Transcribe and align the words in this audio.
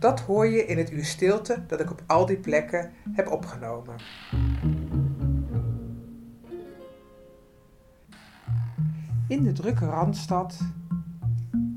Dat 0.00 0.20
hoor 0.20 0.46
je 0.46 0.66
in 0.66 0.78
het 0.78 0.92
uur 0.92 1.04
stilte 1.04 1.64
dat 1.66 1.80
ik 1.80 1.90
op 1.90 2.02
al 2.06 2.26
die 2.26 2.36
plekken 2.36 2.90
heb 3.12 3.28
opgenomen. 3.28 3.94
In 9.28 9.42
de 9.42 9.52
drukke 9.52 9.86
Randstad, 9.86 10.58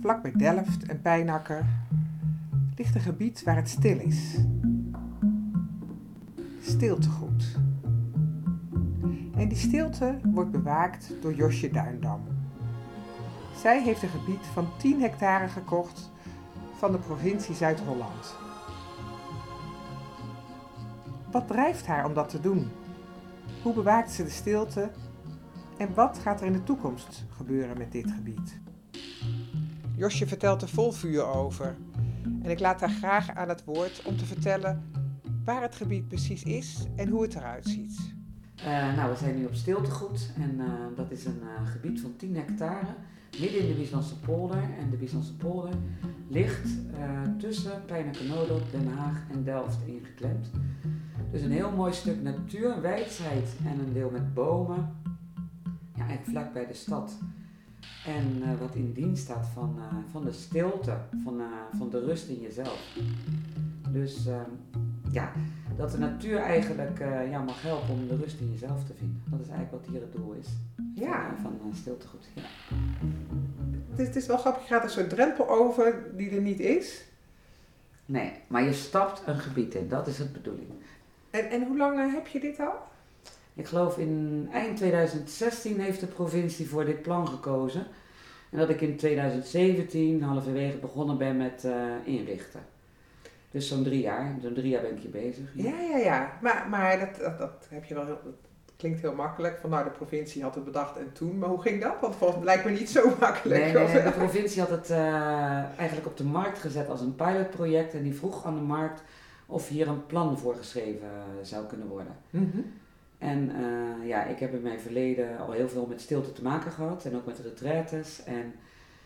vlak 0.01 0.21
bij 0.21 0.31
Delft 0.31 0.85
en 0.85 1.01
Pijnakker, 1.01 1.65
ligt 2.75 2.95
een 2.95 3.01
gebied 3.01 3.43
waar 3.43 3.55
het 3.55 3.69
stil 3.69 3.99
is. 3.99 4.37
Stiltegoed. 6.61 7.57
En 9.35 9.47
die 9.47 9.57
stilte 9.57 10.19
wordt 10.23 10.51
bewaakt 10.51 11.13
door 11.21 11.33
Josje 11.33 11.69
Duindam. 11.69 12.21
Zij 13.55 13.83
heeft 13.83 14.03
een 14.03 14.09
gebied 14.09 14.45
van 14.53 14.67
10 14.77 15.01
hectare 15.01 15.47
gekocht 15.47 16.11
van 16.83 16.91
de 16.91 16.97
provincie 16.97 17.55
Zuid-Holland. 17.55 18.35
Wat 21.31 21.47
drijft 21.47 21.85
haar 21.85 22.05
om 22.05 22.13
dat 22.13 22.29
te 22.29 22.41
doen? 22.41 22.71
Hoe 23.61 23.73
bewaakt 23.73 24.11
ze 24.11 24.23
de 24.23 24.29
stilte? 24.29 24.91
En 25.77 25.93
wat 25.93 26.19
gaat 26.19 26.41
er 26.41 26.47
in 26.47 26.53
de 26.53 26.63
toekomst 26.63 27.25
gebeuren 27.29 27.77
met 27.77 27.91
dit 27.91 28.11
gebied? 28.11 28.59
Josje 29.95 30.27
vertelt 30.27 30.61
er 30.61 30.69
vol 30.69 30.91
vuur 30.91 31.25
over. 31.25 31.75
En 32.41 32.49
ik 32.49 32.59
laat 32.59 32.79
haar 32.79 32.89
graag 32.89 33.35
aan 33.35 33.49
het 33.49 33.63
woord 33.63 34.01
om 34.05 34.17
te 34.17 34.25
vertellen 34.25 34.91
waar 35.45 35.61
het 35.61 35.75
gebied 35.75 36.07
precies 36.07 36.43
is 36.43 36.85
en 36.95 37.09
hoe 37.09 37.21
het 37.21 37.35
eruit 37.35 37.65
ziet. 37.65 38.13
Uh, 38.57 38.95
nou, 38.95 39.11
we 39.11 39.17
zijn 39.17 39.35
nu 39.35 39.45
op 39.45 39.53
Stiltegoed 39.53 40.31
en 40.35 40.55
uh, 40.59 40.65
dat 40.95 41.11
is 41.11 41.25
een 41.25 41.41
uh, 41.43 41.67
gebied 41.71 42.01
van 42.01 42.15
10 42.15 42.35
hectare 42.35 42.95
midden 43.39 43.61
in 43.61 43.67
de 43.67 43.73
Bieslandse 43.73 44.19
polder. 44.19 44.63
En 44.79 44.89
de 44.89 44.97
Bieslandse 44.97 45.35
polder 45.35 45.73
ligt 46.27 46.67
uh, 46.67 47.21
tussen 47.37 47.85
Pijnakenodel, 47.85 48.61
Den 48.71 48.87
Haag 48.87 49.21
en 49.31 49.43
Delft 49.43 49.77
ingeklemd. 49.85 50.49
Dus 51.31 51.41
een 51.41 51.51
heel 51.51 51.71
mooi 51.71 51.93
stuk 51.93 52.21
natuur, 52.21 52.81
wijdheid 52.81 53.55
en 53.65 53.79
een 53.79 53.93
deel 53.93 54.09
met 54.09 54.33
bomen. 54.33 54.95
Ja, 55.95 56.07
eigenlijk 56.07 56.25
vlak 56.25 56.53
bij 56.53 56.67
de 56.67 56.73
stad. 56.73 57.17
En 58.05 58.37
uh, 58.37 58.59
wat 58.59 58.75
in 58.75 58.93
dienst 58.93 59.23
staat 59.23 59.47
van, 59.47 59.75
uh, 59.77 59.83
van 60.11 60.23
de 60.23 60.31
stilte, 60.31 60.97
van, 61.23 61.41
van 61.77 61.89
de 61.89 62.05
rust 62.05 62.27
in 62.29 62.39
jezelf. 62.41 62.97
Dus 63.89 64.27
ehm, 64.27 64.49
ja, 65.11 65.31
dat 65.77 65.91
de 65.91 65.97
natuur 65.97 66.37
eigenlijk 66.37 66.99
ja, 67.29 67.43
mag 67.43 67.61
helpen 67.61 67.93
om 67.93 68.07
de 68.07 68.15
rust 68.15 68.39
in 68.39 68.51
jezelf 68.51 68.83
te 68.83 68.93
vinden. 68.93 69.21
Dat 69.25 69.39
is 69.39 69.47
eigenlijk 69.47 69.83
wat 69.83 69.93
hier 69.93 70.01
het 70.01 70.13
doel 70.13 70.31
is. 70.31 70.47
Ja. 70.95 71.35
Van, 71.41 71.53
van 71.61 71.73
stiltegoed. 71.73 72.27
Ja. 72.35 72.41
Het 73.95 74.01
is, 74.01 74.07
het 74.07 74.15
is 74.15 74.27
wel 74.27 74.37
grappig, 74.37 74.67
je 74.67 74.73
gaat 74.73 74.83
een 74.83 74.89
soort 74.89 75.09
drempel 75.09 75.49
over 75.49 76.03
die 76.15 76.29
er 76.29 76.41
niet 76.41 76.59
is. 76.59 77.03
Nee, 78.05 78.31
maar 78.47 78.63
je 78.63 78.73
stapt 78.73 79.21
een 79.25 79.39
gebied 79.39 79.75
in, 79.75 79.89
dat 79.89 80.07
is 80.07 80.17
het 80.17 80.33
bedoeling. 80.33 80.69
En, 81.29 81.49
en 81.49 81.67
hoe 81.67 81.77
lang 81.77 82.13
heb 82.13 82.27
je 82.27 82.39
dit 82.39 82.59
al? 82.59 82.73
Ik 83.53 83.65
geloof 83.65 83.97
in 83.97 84.47
eind 84.51 84.77
2016 84.77 85.79
heeft 85.79 85.99
de 85.99 86.05
provincie 86.05 86.69
voor 86.69 86.85
dit 86.85 87.01
plan 87.01 87.27
gekozen. 87.27 87.85
En 88.49 88.57
dat 88.57 88.69
ik 88.69 88.81
in 88.81 88.97
2017 88.97 90.21
halverwege 90.21 90.77
begonnen 90.77 91.17
ben 91.17 91.37
met 91.37 91.63
uh, 91.65 91.73
inrichten. 92.03 92.61
Dus 93.51 93.67
zo'n 93.67 93.83
drie 93.83 94.01
jaar, 94.01 94.35
zo'n 94.41 94.53
drie 94.53 94.69
jaar 94.69 94.81
ben 94.81 94.95
ik 94.95 95.01
hier 95.01 95.11
bezig. 95.11 95.51
Ja, 95.53 95.79
ja, 95.79 95.81
ja. 95.81 95.97
ja. 95.97 96.37
Maar, 96.41 96.67
maar 96.69 96.99
dat, 96.99 97.15
dat, 97.19 97.39
dat 97.39 97.67
heb 97.69 97.83
je 97.83 97.93
wel 97.93 98.05
heel, 98.05 98.19
klinkt 98.83 99.01
heel 99.01 99.15
makkelijk. 99.15 99.57
Van 99.57 99.69
nou, 99.69 99.83
de 99.83 99.89
provincie 99.89 100.43
had 100.43 100.55
het 100.55 100.63
bedacht 100.63 100.97
en 100.97 101.11
toen. 101.13 101.37
Maar 101.37 101.49
hoe 101.49 101.61
ging 101.61 101.81
dat? 101.81 101.95
Want 102.01 102.15
volgens 102.15 102.43
lijkt 102.43 102.65
me 102.65 102.71
niet 102.71 102.89
zo 102.89 103.13
makkelijk. 103.19 103.61
Nee, 103.61 103.73
nee, 103.73 103.87
nee 103.87 104.03
de 104.03 104.11
provincie 104.11 104.61
had 104.61 104.69
het 104.69 104.89
uh, 104.89 104.97
eigenlijk 105.77 106.07
op 106.07 106.17
de 106.17 106.23
markt 106.23 106.59
gezet 106.59 106.89
als 106.89 107.01
een 107.01 107.15
pilotproject. 107.15 107.93
En 107.93 108.03
die 108.03 108.13
vroeg 108.13 108.45
aan 108.45 108.55
de 108.55 108.61
markt 108.61 109.03
of 109.45 109.67
hier 109.67 109.87
een 109.87 110.05
plan 110.05 110.37
voor 110.37 110.55
geschreven 110.55 111.09
zou 111.41 111.65
kunnen 111.65 111.87
worden. 111.87 112.15
Mm 112.29 112.51
-hmm. 112.51 112.73
En 113.17 113.51
uh, 113.59 114.07
ja, 114.07 114.23
ik 114.23 114.39
heb 114.39 114.53
in 114.53 114.61
mijn 114.61 114.79
verleden 114.79 115.37
al 115.37 115.51
heel 115.51 115.69
veel 115.69 115.85
met 115.85 116.01
stilte 116.01 116.33
te 116.33 116.43
maken 116.43 116.71
gehad. 116.71 117.05
En 117.05 117.15
ook 117.15 117.25
met 117.25 117.39
retraites. 117.39 118.23
En 118.23 118.53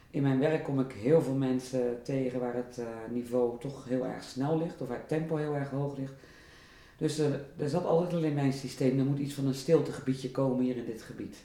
in 0.09 0.21
mijn 0.21 0.39
werk 0.39 0.63
kom 0.63 0.79
ik 0.79 0.91
heel 0.91 1.21
veel 1.21 1.35
mensen 1.35 2.03
tegen 2.03 2.39
waar 2.39 2.55
het 2.55 2.77
uh, 2.79 2.85
niveau 3.09 3.59
toch 3.59 3.85
heel 3.85 4.05
erg 4.05 4.23
snel 4.23 4.57
ligt. 4.57 4.81
Of 4.81 4.88
waar 4.88 4.97
het 4.97 5.07
tempo 5.07 5.35
heel 5.35 5.55
erg 5.55 5.69
hoog 5.69 5.97
ligt. 5.97 6.13
Dus 6.97 7.18
er, 7.18 7.46
er 7.58 7.69
zat 7.69 7.85
altijd 7.85 8.13
al 8.13 8.24
in 8.24 8.34
mijn 8.34 8.53
systeem, 8.53 9.00
er 9.00 9.06
moet 9.06 9.19
iets 9.19 9.34
van 9.34 9.47
een 9.47 9.53
stiltegebiedje 9.53 10.31
komen 10.31 10.63
hier 10.63 10.78
in 10.78 10.85
dit 10.85 11.02
gebied. 11.02 11.38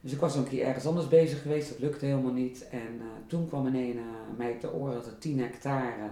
Dus 0.00 0.12
ik 0.12 0.20
was 0.20 0.36
een 0.36 0.48
keer 0.48 0.66
ergens 0.66 0.86
anders 0.86 1.08
bezig 1.08 1.42
geweest, 1.42 1.68
dat 1.68 1.78
lukte 1.78 2.04
helemaal 2.04 2.32
niet. 2.32 2.68
En 2.70 2.94
uh, 2.94 3.04
toen 3.26 3.48
kwam 3.48 3.66
ineens 3.66 3.98
mij 4.36 4.54
te 4.54 4.72
oren 4.72 4.94
dat 4.94 5.06
er 5.06 5.18
10 5.18 5.40
hectare, 5.40 6.10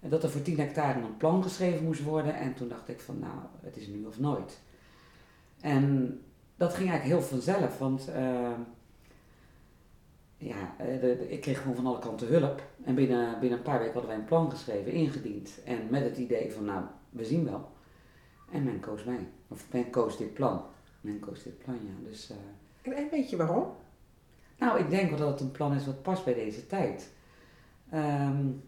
uh, 0.00 0.10
dat 0.10 0.22
er 0.22 0.30
voor 0.30 0.42
10 0.42 0.58
hectare 0.58 1.00
een 1.00 1.16
plan 1.16 1.42
geschreven 1.42 1.84
moest 1.84 2.02
worden. 2.02 2.34
En 2.34 2.54
toen 2.54 2.68
dacht 2.68 2.88
ik 2.88 3.00
van 3.00 3.18
nou, 3.18 3.38
het 3.60 3.76
is 3.76 3.86
nu 3.86 4.04
of 4.04 4.18
nooit. 4.18 4.60
En 5.60 6.18
dat 6.56 6.74
ging 6.74 6.90
eigenlijk 6.90 7.20
heel 7.20 7.28
vanzelf, 7.28 7.78
want 7.78 8.08
ja, 10.36 10.74
de, 10.78 10.98
de, 11.00 11.30
ik 11.30 11.40
kreeg 11.40 11.60
gewoon 11.60 11.76
van 11.76 11.86
alle 11.86 11.98
kanten 11.98 12.28
hulp. 12.28 12.62
En 12.84 12.94
binnen, 12.94 13.40
binnen 13.40 13.58
een 13.58 13.64
paar 13.64 13.78
weken 13.78 13.92
hadden 13.92 14.10
wij 14.10 14.20
een 14.20 14.26
plan 14.26 14.50
geschreven, 14.50 14.92
ingediend. 14.92 15.50
En 15.64 15.78
met 15.90 16.02
het 16.02 16.18
idee 16.18 16.52
van 16.52 16.64
nou, 16.64 16.84
we 17.10 17.24
zien 17.24 17.44
wel. 17.44 17.68
En 18.50 18.64
men 18.64 18.80
koos 18.80 19.04
mij. 19.04 19.28
Of 19.48 19.66
men 19.72 19.90
koos 19.90 20.16
dit 20.16 20.34
plan. 20.34 20.62
Men 21.00 21.18
koos 21.18 21.42
dit 21.42 21.58
plan, 21.58 21.74
ja. 21.74 22.08
Dus, 22.08 22.30
uh, 22.82 22.98
en, 22.98 23.08
weet 23.10 23.30
je 23.30 23.36
waarom? 23.36 23.66
Nou, 24.58 24.78
ik 24.78 24.90
denk 24.90 25.10
wel 25.10 25.18
dat 25.18 25.30
het 25.30 25.40
een 25.40 25.50
plan 25.50 25.74
is 25.74 25.86
wat 25.86 26.02
past 26.02 26.24
bij 26.24 26.34
deze 26.34 26.66
tijd. 26.66 27.10
Um, 27.94 28.62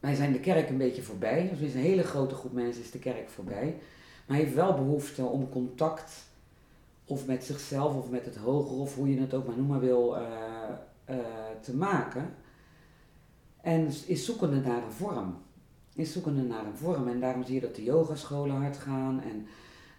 wij 0.00 0.14
zijn 0.14 0.32
de 0.32 0.40
kerk 0.40 0.68
een 0.68 0.78
beetje 0.78 1.02
voorbij. 1.02 1.56
Dus 1.58 1.74
een 1.74 1.80
hele 1.80 2.02
grote 2.02 2.34
groep 2.34 2.52
mensen 2.52 2.82
is 2.82 2.90
de 2.90 2.98
kerk 2.98 3.28
voorbij. 3.28 3.76
Maar 4.26 4.36
hij 4.36 4.44
heeft 4.44 4.56
wel 4.56 4.74
behoefte 4.74 5.24
om 5.24 5.48
contact, 5.48 6.12
of 7.04 7.26
met 7.26 7.44
zichzelf, 7.44 7.96
of 7.96 8.10
met 8.10 8.24
het 8.24 8.36
hoger, 8.36 8.76
of 8.76 8.94
hoe 8.94 9.14
je 9.14 9.20
het 9.20 9.34
ook 9.34 9.46
maar 9.46 9.56
noemen 9.56 9.80
wil, 9.80 10.16
uh, 10.16 10.22
uh, 11.10 11.16
te 11.60 11.76
maken. 11.76 12.34
En 13.60 13.86
is 14.06 14.24
zoekende 14.24 14.60
naar 14.60 14.82
een 14.82 14.92
vorm 14.92 15.36
is 15.98 16.12
zoekende 16.12 16.42
naar 16.42 16.66
een 16.66 16.76
vorm. 16.76 17.08
En 17.08 17.20
daarom 17.20 17.44
zie 17.44 17.54
je 17.54 17.60
dat 17.60 17.74
de 17.74 17.82
yogascholen 17.82 18.56
hard 18.56 18.76
gaan 18.76 19.20
en 19.20 19.46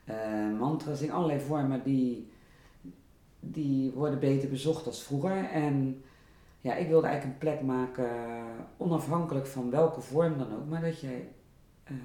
uh, 0.09 0.59
mantras 0.59 1.01
in 1.01 1.11
allerlei 1.11 1.39
vormen 1.39 1.83
die, 1.83 2.27
die 3.39 3.91
worden 3.91 4.19
beter 4.19 4.49
bezocht 4.49 4.85
als 4.85 5.03
vroeger. 5.03 5.45
En 5.45 6.03
ja, 6.61 6.75
ik 6.75 6.87
wilde 6.87 7.07
eigenlijk 7.07 7.35
een 7.35 7.49
plek 7.49 7.61
maken, 7.61 8.09
onafhankelijk 8.77 9.47
van 9.47 9.69
welke 9.69 10.01
vorm 10.01 10.37
dan 10.37 10.55
ook, 10.55 10.69
maar 10.69 10.81
dat 10.81 10.99
jij 10.99 11.27
uh, 11.91 11.97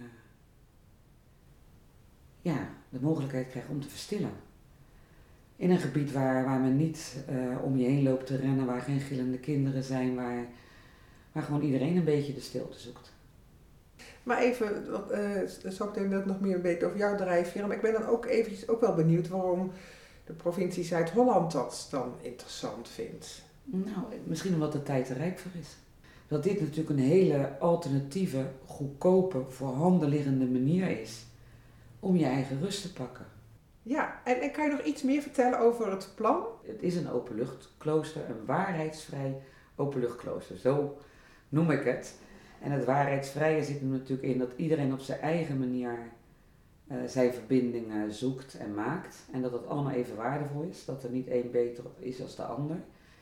ja, 2.42 2.68
de 2.88 3.00
mogelijkheid 3.00 3.48
krijgt 3.48 3.68
om 3.68 3.80
te 3.80 3.88
verstillen. 3.88 4.32
In 5.56 5.70
een 5.70 5.78
gebied 5.78 6.12
waar, 6.12 6.44
waar 6.44 6.60
men 6.60 6.76
niet 6.76 7.24
uh, 7.30 7.64
om 7.64 7.76
je 7.76 7.86
heen 7.86 8.02
loopt 8.02 8.26
te 8.26 8.36
rennen, 8.36 8.66
waar 8.66 8.80
geen 8.80 9.00
gillende 9.00 9.38
kinderen 9.38 9.82
zijn, 9.82 10.14
waar, 10.14 10.46
waar 11.32 11.42
gewoon 11.42 11.62
iedereen 11.62 11.96
een 11.96 12.04
beetje 12.04 12.34
de 12.34 12.40
stilte 12.40 12.78
zoekt. 12.78 13.13
Maar 14.24 14.38
even, 14.38 14.86
uh, 15.64 15.70
zo 15.70 15.86
meteen 15.86 16.08
wil 16.08 16.18
ik 16.18 16.26
nog 16.26 16.40
meer 16.40 16.62
weten 16.62 16.86
over 16.86 16.98
jouw 16.98 17.16
drijfveer. 17.16 17.66
Maar 17.66 17.76
ik 17.76 17.82
ben 17.82 17.92
dan 17.92 18.06
ook 18.06 18.26
eventjes 18.26 18.68
ook 18.68 18.80
wel 18.80 18.94
benieuwd 18.94 19.28
waarom 19.28 19.70
de 20.26 20.32
provincie 20.32 20.84
Zuid-Holland 20.84 21.52
dat 21.52 21.86
dan 21.90 22.14
interessant 22.20 22.88
vindt. 22.88 23.42
Nou, 23.64 24.06
misschien 24.24 24.54
omdat 24.54 24.72
de 24.72 24.82
tijd 24.82 25.08
er 25.08 25.16
rijk 25.16 25.38
voor 25.38 25.50
is. 25.60 25.76
Dat 26.28 26.42
dit 26.42 26.60
natuurlijk 26.60 26.88
een 26.88 26.98
hele 26.98 27.58
alternatieve, 27.58 28.46
goedkope, 28.66 29.44
voor 29.48 29.68
handen 29.68 30.08
liggende 30.08 30.46
manier 30.46 31.00
is 31.00 31.26
om 32.00 32.16
je 32.16 32.24
eigen 32.24 32.60
rust 32.60 32.82
te 32.82 32.92
pakken. 32.92 33.26
Ja, 33.82 34.20
en, 34.24 34.40
en 34.40 34.50
kan 34.50 34.64
je 34.64 34.70
nog 34.70 34.82
iets 34.82 35.02
meer 35.02 35.22
vertellen 35.22 35.58
over 35.58 35.90
het 35.90 36.08
plan? 36.14 36.44
Het 36.66 36.82
is 36.82 36.96
een 36.96 37.10
openluchtklooster, 37.10 38.22
een 38.28 38.44
waarheidsvrij 38.46 39.40
openluchtklooster. 39.76 40.56
Zo 40.56 40.98
noem 41.48 41.70
ik 41.70 41.84
het. 41.84 42.14
En 42.64 42.70
het 42.70 42.84
waarheidsvrije 42.84 43.64
zit 43.64 43.80
er 43.80 43.86
natuurlijk 43.86 44.28
in 44.28 44.38
dat 44.38 44.50
iedereen 44.56 44.92
op 44.92 45.00
zijn 45.00 45.20
eigen 45.20 45.58
manier 45.58 45.98
uh, 46.86 46.96
zijn 47.06 47.32
verbindingen 47.32 48.12
zoekt 48.12 48.54
en 48.54 48.74
maakt. 48.74 49.16
En 49.32 49.42
dat 49.42 49.52
het 49.52 49.66
allemaal 49.66 49.92
even 49.92 50.16
waardevol 50.16 50.62
is. 50.62 50.84
Dat 50.84 51.04
er 51.04 51.10
niet 51.10 51.28
één 51.28 51.50
beter 51.50 51.84
is 51.98 52.22
als 52.22 52.36
de 52.36 52.42
ander. 52.42 52.76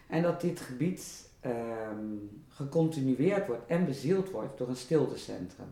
En 0.09 0.23
dat 0.23 0.41
dit 0.41 0.61
gebied 0.61 1.31
um, 1.47 2.43
gecontinueerd 2.49 3.47
wordt 3.47 3.67
en 3.67 3.87
bezield 3.87 4.31
wordt 4.31 4.59
door 4.59 4.69
een 4.69 4.77
stiltecentrum. 4.77 5.69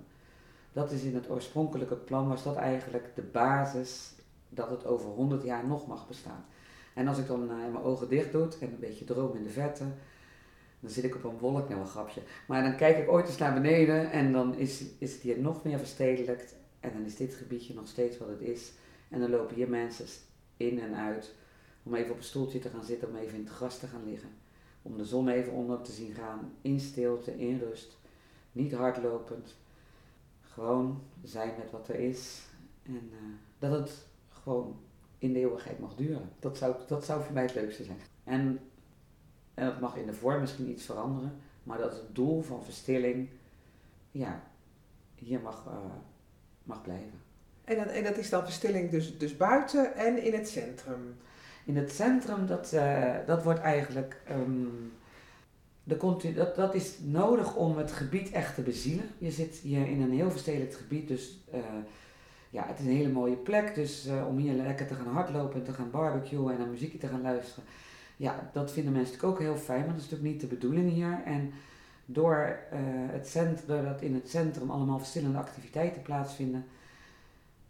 Dat 0.73 0.93
is 0.93 1.03
in 1.03 1.15
het 1.15 1.31
oorspronkelijke 1.31 1.97
plan, 1.97 2.29
was 2.29 2.43
dat 2.43 2.57
eigenlijk 2.57 3.13
de 3.15 3.23
basis 3.23 4.13
dat 4.49 4.71
het 4.71 4.87
over 4.87 5.09
100 5.09 5.43
jaar 5.43 5.67
nog 5.67 5.87
mag 5.87 6.09
bestaan. 6.09 6.45
En 6.95 7.09
als 7.09 7.19
ik 7.19 7.27
dan 7.27 7.43
uh, 7.43 7.49
mijn 7.49 7.85
ogen 7.85 8.09
dicht 8.09 8.33
doe 8.33 8.49
en 8.61 8.69
een 8.69 8.79
beetje 8.81 9.05
droom 9.05 9.37
in 9.37 9.43
de 9.43 9.51
verte, 9.51 9.85
dan 10.81 10.91
zit 10.91 11.05
ik 11.05 11.15
op 11.15 11.25
een 11.25 11.39
wolk, 11.39 11.69
nou 11.69 11.81
een 11.81 11.87
grapje. 11.87 12.21
Maar 12.47 12.63
dan 12.63 12.77
kijk 12.77 12.99
ik 12.99 13.11
ooit 13.11 13.27
eens 13.27 13.39
naar 13.39 13.55
beneden 13.55 14.11
en 14.11 14.33
dan 14.33 14.55
is, 14.55 14.85
is 14.99 15.13
het 15.13 15.23
hier 15.23 15.39
nog 15.39 15.65
meer 15.65 15.79
verstedelijkt. 15.79 16.55
En 16.81 16.93
dan 16.93 17.05
is 17.05 17.17
dit 17.17 17.35
gebiedje 17.35 17.75
nog 17.75 17.89
steeds 17.89 18.19
wat 18.19 18.29
het 18.29 18.41
is. 18.41 18.73
En 19.09 19.21
dan 19.21 19.31
lopen 19.31 19.57
hier 19.57 19.69
mensen 19.69 20.07
in 20.57 20.81
en 20.81 20.95
uit 20.95 21.35
om 21.83 21.95
even 21.95 22.11
op 22.11 22.17
een 22.17 22.23
stoeltje 22.23 22.59
te 22.59 22.69
gaan 22.69 22.85
zitten, 22.85 23.09
om 23.09 23.17
even 23.17 23.39
in 23.39 23.45
het 23.45 23.55
gras 23.55 23.79
te 23.79 23.87
gaan 23.87 24.05
liggen. 24.05 24.29
Om 24.83 24.97
de 24.97 25.05
zon 25.05 25.29
even 25.29 25.53
onder 25.53 25.83
te 25.83 25.93
zien 25.93 26.15
gaan, 26.15 26.53
in 26.63 26.81
stilte, 26.81 27.39
in 27.39 27.59
rust. 27.59 27.99
Niet 28.53 28.73
hardlopend. 28.73 29.55
Gewoon 30.43 31.03
zijn 31.23 31.53
met 31.59 31.71
wat 31.71 31.89
er 31.89 31.95
is. 31.95 32.41
En 32.83 33.11
uh, 33.13 33.19
dat 33.59 33.73
het 33.73 34.07
gewoon 34.29 34.81
in 35.19 35.33
de 35.33 35.39
eeuwigheid 35.39 35.79
mag 35.79 35.95
duren. 35.95 36.29
Dat 36.39 36.57
zou, 36.57 36.77
dat 36.87 37.05
zou 37.05 37.23
voor 37.23 37.33
mij 37.33 37.43
het 37.43 37.55
leukste 37.55 37.85
zijn. 37.85 37.99
En, 38.25 38.61
en 39.61 39.67
dat 39.67 39.81
mag 39.81 39.97
in 39.97 40.07
de 40.07 40.13
vorm 40.13 40.41
misschien 40.41 40.71
iets 40.71 40.85
veranderen, 40.85 41.33
maar 41.63 41.79
dat 41.79 41.93
het 41.93 42.15
doel 42.15 42.43
van 42.43 42.65
verstilling, 42.65 43.29
ja, 44.11 44.43
hier 45.15 45.41
mag, 45.41 45.65
uh, 45.67 45.75
mag 46.63 46.83
blijven. 46.83 47.21
En 47.65 47.77
dat, 47.77 47.87
en 47.87 48.05
dat 48.05 48.17
is 48.17 48.31
dan 48.31 48.45
verstilling 48.45 48.91
dus, 48.91 49.19
dus 49.19 49.37
buiten 49.37 49.97
en 49.97 50.25
in 50.25 50.33
het 50.33 50.49
centrum? 50.49 51.17
In 51.65 51.77
het 51.77 51.93
centrum, 51.93 52.47
dat, 52.47 52.73
uh, 52.75 53.15
dat 53.27 53.43
wordt 53.43 53.61
eigenlijk. 53.61 54.23
Um, 54.31 54.93
de 55.85 56.33
dat, 56.35 56.57
dat 56.57 56.75
is 56.75 56.99
nodig 57.01 57.57
om 57.57 57.77
het 57.77 57.93
gebied 57.93 58.31
echt 58.31 58.55
te 58.55 58.63
bezielen. 58.63 59.05
Je 59.19 59.31
zit 59.31 59.57
hier 59.57 59.87
in 59.87 60.03
een 60.03 60.13
heel 60.13 60.31
verstedelijkt 60.31 60.75
gebied, 60.75 61.09
dus 61.09 61.39
uh, 61.55 61.59
ja, 62.51 62.67
het 62.67 62.79
is 62.79 62.85
een 62.85 62.97
hele 62.97 63.13
mooie 63.13 63.37
plek. 63.37 63.75
Dus 63.75 64.07
uh, 64.07 64.27
om 64.29 64.37
hier 64.37 64.53
lekker 64.53 64.87
te 64.87 64.95
gaan 64.95 65.13
hardlopen 65.13 65.59
en 65.59 65.65
te 65.65 65.73
gaan 65.73 65.91
barbecuen 65.91 66.53
en 66.53 66.59
naar 66.59 66.69
muziekje 66.69 66.99
te 66.99 67.07
gaan 67.07 67.23
luisteren. 67.23 67.65
Ja, 68.21 68.51
dat 68.53 68.73
vinden 68.73 68.93
mensen 68.93 69.15
natuurlijk 69.15 69.41
ook 69.41 69.47
heel 69.47 69.57
fijn, 69.65 69.81
maar 69.81 69.95
dat 69.95 70.05
is 70.05 70.11
natuurlijk 70.11 70.31
niet 70.31 70.41
de 70.41 70.57
bedoeling 70.57 70.91
hier. 70.91 71.23
En 71.25 71.53
door, 72.05 72.59
uh, 72.73 72.79
het 73.13 73.29
cent, 73.29 73.67
doordat 73.67 74.03
in 74.03 74.15
het 74.15 74.31
centrum 74.31 74.71
allemaal 74.71 74.99
verschillende 74.99 75.39
activiteiten 75.39 76.03
plaatsvinden, 76.03 76.65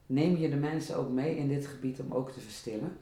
neem 0.07 0.37
je 0.37 0.51
de 0.51 0.57
mensen 0.57 0.97
ook 0.97 1.11
mee 1.11 1.37
in 1.37 1.49
dit 1.49 1.67
gebied 1.67 2.01
om 2.01 2.13
ook 2.13 2.31
te 2.31 2.41
verstillen. 2.41 2.97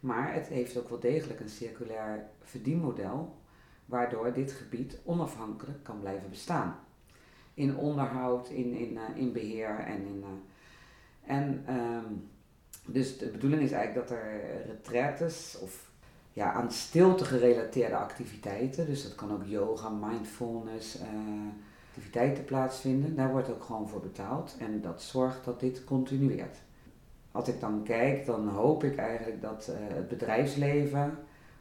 Maar 0.00 0.34
het 0.34 0.46
heeft 0.46 0.76
ook 0.78 0.88
wel 0.88 1.00
degelijk 1.00 1.40
een 1.40 1.48
circulair 1.48 2.26
verdienmodel, 2.40 3.36
waardoor 3.84 4.32
dit 4.32 4.52
gebied 4.52 4.98
onafhankelijk 5.04 5.82
kan 5.82 6.00
blijven 6.00 6.30
bestaan. 6.30 6.76
In 7.54 7.76
onderhoud, 7.76 8.48
in, 8.48 8.72
in, 8.74 8.92
uh, 8.92 9.00
in 9.14 9.32
beheer 9.32 9.78
en 9.78 10.06
in. 10.06 10.18
Uh, 10.18 11.36
en 11.36 11.64
um, 11.76 12.30
dus 12.86 13.18
de 13.18 13.28
bedoeling 13.28 13.62
is 13.62 13.72
eigenlijk 13.72 14.08
dat 14.08 14.18
er 14.18 14.40
retraites 14.66 15.58
of 15.62 15.90
ja, 16.32 16.52
aan 16.52 16.72
stilte 16.72 17.24
gerelateerde 17.24 17.96
activiteiten, 17.96 18.86
dus 18.86 19.02
dat 19.02 19.14
kan 19.14 19.32
ook 19.32 19.44
yoga, 19.44 19.88
mindfulness, 19.88 20.96
uh, 20.96 21.02
activiteiten 21.88 22.44
plaatsvinden. 22.44 23.16
Daar 23.16 23.30
wordt 23.30 23.50
ook 23.50 23.64
gewoon 23.64 23.88
voor 23.88 24.00
betaald 24.00 24.56
en 24.58 24.80
dat 24.80 25.02
zorgt 25.02 25.44
dat 25.44 25.60
dit 25.60 25.84
continueert. 25.84 26.56
Als 27.32 27.48
ik 27.48 27.60
dan 27.60 27.82
kijk, 27.82 28.26
dan 28.26 28.48
hoop 28.48 28.84
ik 28.84 28.96
eigenlijk 28.96 29.42
dat 29.42 29.70
uh, 29.70 29.94
het 29.94 30.08
bedrijfsleven 30.08 31.18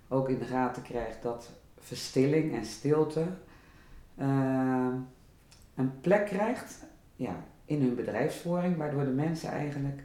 ook 0.08 0.30
in 0.30 0.40
de 0.40 0.46
gaten 0.46 0.84
krijgt 0.84 1.22
dat 1.22 1.50
verstilling 1.80 2.56
en 2.56 2.66
stilte 2.66 3.26
uh, 4.20 4.88
een 5.76 6.00
plek 6.02 6.26
krijgt 6.26 6.84
ja, 7.16 7.36
in 7.66 7.82
hun 7.82 7.96
bedrijfsvoering, 7.96 8.78
waardoor 8.78 9.04
de 9.04 9.12
mensen 9.12 9.50
eigenlijk 9.50 10.02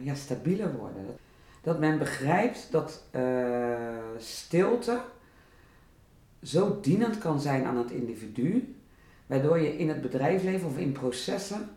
ja, 0.00 0.14
stabieler 0.14 0.76
worden. 0.76 1.04
Dat 1.66 1.78
men 1.78 1.98
begrijpt 1.98 2.68
dat 2.70 3.02
stilte 4.18 5.00
zo 6.42 6.80
dienend 6.80 7.18
kan 7.18 7.40
zijn 7.40 7.64
aan 7.64 7.76
het 7.76 7.90
individu, 7.90 8.76
waardoor 9.26 9.58
je 9.58 9.78
in 9.78 9.88
het 9.88 10.00
bedrijfsleven 10.00 10.68
of 10.68 10.78
in 10.78 10.92
processen 10.92 11.68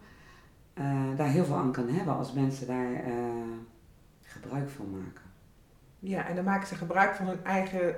uh, 0.73 1.17
daar 1.17 1.27
heel 1.27 1.45
veel 1.45 1.55
aan 1.55 1.71
kan 1.71 1.87
hebben 1.87 2.15
als 2.15 2.33
mensen 2.33 2.67
daar 2.67 2.91
uh, 2.91 3.13
gebruik 4.21 4.69
van 4.69 4.89
maken. 4.89 5.23
Ja, 5.99 6.27
en 6.27 6.35
dan 6.35 6.45
maken 6.45 6.67
ze 6.67 6.75
gebruik 6.75 7.15
van 7.15 7.27
hun 7.27 7.43
eigen 7.43 7.95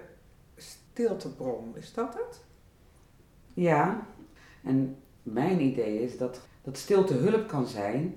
stiltebron, 0.56 1.76
is 1.76 1.94
dat 1.94 2.14
het? 2.14 2.44
Ja, 3.54 4.08
en 4.64 4.98
mijn 5.24 5.62
idee 5.62 6.04
is 6.04 6.18
dat, 6.18 6.42
dat 6.62 6.78
stilte 6.78 7.14
hulp 7.14 7.48
kan 7.48 7.68
zijn 7.68 8.16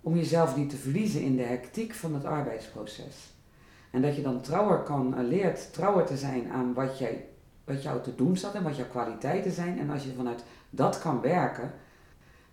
om 0.00 0.16
jezelf 0.16 0.56
niet 0.56 0.70
te 0.70 0.76
verliezen 0.76 1.22
in 1.22 1.36
de 1.36 1.42
hectiek 1.42 1.94
van 1.94 2.14
het 2.14 2.24
arbeidsproces. 2.24 3.32
En 3.90 4.02
dat 4.02 4.16
je 4.16 4.22
dan 4.22 4.40
trouwer 4.40 4.82
kan, 4.82 5.26
leert 5.26 5.72
trouwer 5.72 6.06
te 6.06 6.16
zijn 6.16 6.50
aan 6.50 6.74
wat, 6.74 6.98
jij, 6.98 7.28
wat 7.64 7.82
jou 7.82 8.02
te 8.02 8.14
doen 8.14 8.36
staat 8.36 8.54
en 8.54 8.62
wat 8.62 8.76
jouw 8.76 8.88
kwaliteiten 8.88 9.52
zijn. 9.52 9.78
En 9.78 9.90
als 9.90 10.04
je 10.04 10.14
vanuit 10.14 10.44
dat 10.70 10.98
kan 10.98 11.20
werken, 11.20 11.72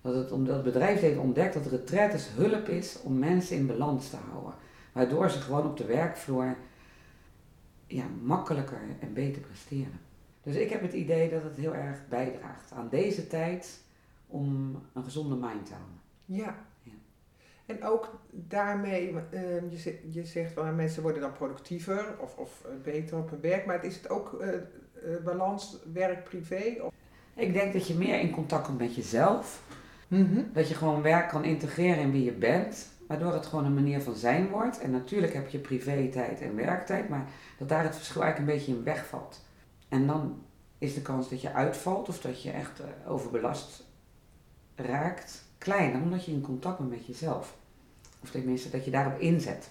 dat 0.02 0.16
het, 0.16 0.32
omdat 0.32 0.56
het 0.56 0.64
bedrijf 0.64 1.00
heeft 1.00 1.18
ontdekt 1.18 1.54
dat 1.54 1.66
retraites 1.66 2.30
hulp 2.36 2.68
is 2.68 3.02
om 3.02 3.20
mensen 3.20 3.58
in 3.58 3.68
balans 3.68 4.10
te 4.10 4.18
houden. 4.32 4.54
Waardoor 4.92 5.30
ze 5.30 5.40
gewoon 5.40 5.66
op 5.66 5.78
de 5.78 5.86
werkvloer 5.86 6.58
ja, 7.88 8.06
makkelijker 8.24 8.82
en 9.00 9.14
beter 9.14 9.42
presteren. 9.42 10.00
Dus 10.44 10.56
ik 10.56 10.70
heb 10.70 10.82
het 10.82 10.94
idee 10.94 11.30
dat 11.30 11.44
het 11.44 11.56
heel 11.56 11.76
erg 11.76 12.08
bijdraagt 12.10 12.72
aan 12.72 12.88
deze 12.90 13.28
tijd 13.28 13.82
om 14.28 14.82
een 14.94 15.04
gezonde 15.04 15.36
mind 15.36 15.66
te 15.66 15.74
houden. 15.74 16.00
Ja. 16.26 16.56
En 17.66 17.84
ook 17.84 18.20
daarmee, 18.32 19.12
uh, 19.12 19.72
je, 19.84 20.00
je 20.12 20.26
zegt 20.26 20.54
van 20.54 20.76
mensen 20.76 21.02
worden 21.02 21.22
dan 21.22 21.34
productiever 21.34 22.16
of, 22.20 22.38
of 22.38 22.62
eh, 22.66 22.72
beter 22.84 23.18
op 23.18 23.30
hun 23.30 23.42
werk, 23.42 23.66
maar 23.66 23.86
is 23.86 23.96
het 23.96 24.10
ook 24.10 24.38
uh, 24.42 24.48
uh, 24.48 25.24
balans 25.24 25.78
werk-privé? 25.94 26.78
Ik 27.36 27.54
denk 27.54 27.74
dat 27.74 27.88
je 27.88 27.94
meer 27.94 28.20
in 28.20 28.32
contact 28.32 28.66
komt 28.66 28.80
met 28.80 28.96
jezelf. 28.96 29.62
Mm-hmm. 30.08 30.50
Dat 30.54 30.68
je 30.68 30.76
gewoon 30.76 31.02
werk 31.02 31.30
kan 31.30 31.44
integreren 31.44 32.04
in 32.04 32.12
wie 32.12 32.24
je 32.24 32.32
bent, 32.32 32.92
waardoor 33.08 33.34
het 33.34 33.46
gewoon 33.46 33.66
een 33.66 33.74
manier 33.74 34.02
van 34.02 34.16
zijn 34.16 34.50
wordt. 34.50 34.80
En 34.80 34.92
natuurlijk 34.92 35.34
heb 35.34 35.50
je 35.50 35.60
privé-tijd 35.60 36.42
en 36.42 36.56
werktijd, 36.56 37.10
maar 37.10 37.30
dat 37.58 37.70
daar 37.70 37.84
het 37.84 37.96
verschil 37.96 38.22
eigenlijk 38.24 38.52
een 38.52 38.58
beetje 38.58 38.78
in 38.78 38.84
wegvalt. 38.84 39.46
En 39.90 40.08
dan 40.08 40.44
is 40.78 40.94
de 40.94 41.02
kans 41.02 41.30
dat 41.30 41.42
je 41.42 41.54
uitvalt 41.54 42.10
of 42.10 42.22
dat 42.22 42.44
je 42.44 42.52
echt 42.52 42.82
overbelast 43.08 43.84
raakt 44.76 45.45
kleiner, 45.58 46.02
omdat 46.02 46.26
je 46.26 46.32
in 46.32 46.42
contact 46.42 46.78
bent 46.78 46.90
met 46.90 47.06
jezelf. 47.06 47.58
Of 48.22 48.30
tenminste 48.30 48.70
dat 48.70 48.86
je 48.86 48.92
daarop 48.92 49.20
inzet. 49.20 49.70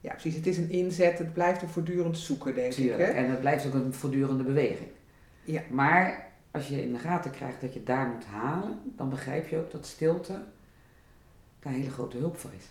Ja, 0.00 0.12
precies. 0.12 0.34
Het 0.34 0.46
is 0.46 0.58
een 0.58 0.70
inzet, 0.70 1.18
het 1.18 1.32
blijft 1.32 1.62
een 1.62 1.68
voortdurend 1.68 2.18
zoeken, 2.18 2.54
denk 2.54 2.72
Tuurlijk. 2.72 2.98
ik. 2.98 3.06
Hè? 3.06 3.12
En 3.12 3.30
het 3.30 3.40
blijft 3.40 3.66
ook 3.66 3.74
een 3.74 3.94
voortdurende 3.94 4.42
beweging. 4.44 4.88
Ja. 5.44 5.62
Maar 5.70 6.30
als 6.50 6.68
je 6.68 6.82
in 6.82 6.92
de 6.92 6.98
gaten 6.98 7.30
krijgt 7.30 7.60
dat 7.60 7.74
je 7.74 7.82
daar 7.82 8.06
moet 8.06 8.24
halen, 8.24 8.80
dan 8.84 9.08
begrijp 9.08 9.48
je 9.48 9.58
ook 9.58 9.70
dat 9.70 9.86
stilte 9.86 10.44
daar 11.60 11.72
een 11.72 11.80
hele 11.80 11.90
grote 11.90 12.16
hulp 12.16 12.36
voor 12.36 12.50
is. 12.58 12.66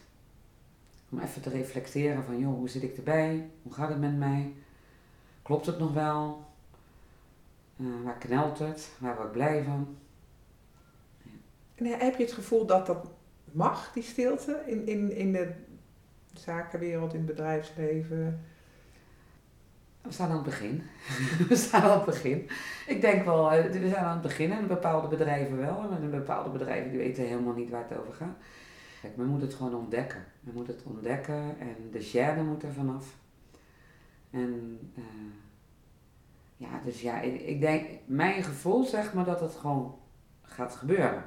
Om 1.09 1.19
even 1.19 1.41
te 1.41 1.49
reflecteren 1.49 2.23
van, 2.23 2.39
joh, 2.39 2.53
hoe 2.53 2.69
zit 2.69 2.83
ik 2.83 2.97
erbij? 2.97 3.49
Hoe 3.61 3.73
gaat 3.73 3.89
het 3.89 3.99
met 3.99 4.17
mij? 4.17 4.53
Klopt 5.41 5.65
het 5.65 5.79
nog 5.79 5.93
wel? 5.93 6.45
Uh, 7.77 7.87
waar 8.03 8.17
knelt 8.17 8.59
het? 8.59 8.89
Waar 8.97 9.15
word 9.15 9.27
ik 9.27 9.33
blij 9.33 9.63
van? 9.63 9.95
Heb 11.75 12.15
je 12.15 12.23
het 12.23 12.33
gevoel 12.33 12.65
dat 12.65 12.85
dat 12.85 13.07
mag, 13.51 13.91
die 13.93 14.03
stilte, 14.03 14.63
in, 14.65 14.87
in, 14.87 15.15
in 15.15 15.31
de 15.31 15.51
zakenwereld, 16.33 17.13
in 17.13 17.17
het 17.19 17.27
bedrijfsleven? 17.27 18.39
We 20.01 20.11
staan 20.11 20.29
aan 20.29 20.35
het 20.35 20.45
begin. 20.45 20.83
we 21.49 21.55
staan 21.55 21.81
aan 21.81 21.97
het 21.97 22.05
begin. 22.05 22.49
Ik 22.87 23.01
denk 23.01 23.25
wel, 23.25 23.51
eh, 23.51 23.71
we 23.71 23.89
zijn 23.89 24.05
aan 24.05 24.13
het 24.13 24.21
begin 24.21 24.51
en 24.51 24.67
bepaalde 24.67 25.07
bedrijven 25.07 25.57
wel. 25.57 25.91
En 25.91 26.11
bepaalde 26.11 26.49
bedrijven 26.49 26.89
die 26.89 26.99
weten 26.99 27.23
helemaal 27.23 27.53
niet 27.53 27.69
waar 27.69 27.85
het 27.89 27.99
over 27.99 28.13
gaat. 28.13 28.37
Kijk, 29.01 29.15
men 29.15 29.27
moet 29.27 29.41
het 29.41 29.53
gewoon 29.53 29.75
ontdekken. 29.75 30.25
Men 30.39 30.53
moet 30.53 30.67
het 30.67 30.83
ontdekken 30.83 31.59
en 31.59 31.75
de 31.91 32.09
gêne 32.11 32.43
moet 32.43 32.63
er 32.63 32.73
vanaf. 32.73 33.15
En 34.29 34.79
uh, 34.95 35.03
ja, 36.57 36.81
dus 36.83 37.01
ja, 37.01 37.21
ik, 37.21 37.41
ik, 37.41 37.61
denk, 37.61 37.87
mijn 38.05 38.43
gevoel 38.43 38.83
zegt 38.83 39.13
me 39.13 39.23
dat 39.23 39.39
het 39.39 39.55
gewoon 39.55 39.97
gaat 40.41 40.75
gebeuren. 40.75 41.23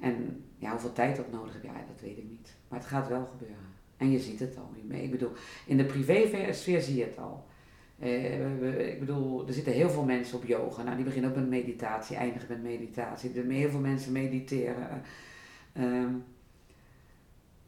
En 0.00 0.44
Ja, 0.58 0.70
hoeveel 0.70 0.92
tijd 0.92 1.16
dat 1.16 1.32
nodig 1.32 1.52
heb, 1.52 1.62
ja, 1.62 1.72
dat 1.72 2.00
weet 2.00 2.18
ik 2.18 2.28
niet. 2.28 2.56
Maar 2.68 2.78
het 2.78 2.88
gaat 2.88 3.08
wel 3.08 3.28
gebeuren. 3.30 3.66
En 3.96 4.10
je 4.10 4.18
ziet 4.18 4.40
het 4.40 4.56
al. 4.56 4.70
Ik 4.88 5.10
bedoel, 5.10 5.32
in 5.66 5.76
de 5.76 5.84
privésfeer 5.84 6.80
zie 6.80 6.96
je 6.96 7.04
het 7.04 7.18
al. 7.18 7.46
Uh, 7.98 8.88
ik 8.88 9.00
bedoel, 9.00 9.46
er 9.46 9.52
zitten 9.52 9.72
heel 9.72 9.90
veel 9.90 10.04
mensen 10.04 10.36
op 10.36 10.44
yoga. 10.44 10.82
Nou, 10.82 10.96
die 10.96 11.04
beginnen 11.04 11.30
ook 11.30 11.36
met 11.36 11.48
meditatie, 11.48 12.16
eindigen 12.16 12.48
met 12.48 12.62
meditatie. 12.62 13.32
Er 13.34 13.50
heel 13.50 13.70
veel 13.70 13.80
mensen 13.80 14.12
mediteren. 14.12 15.02
Uh, 15.72 16.06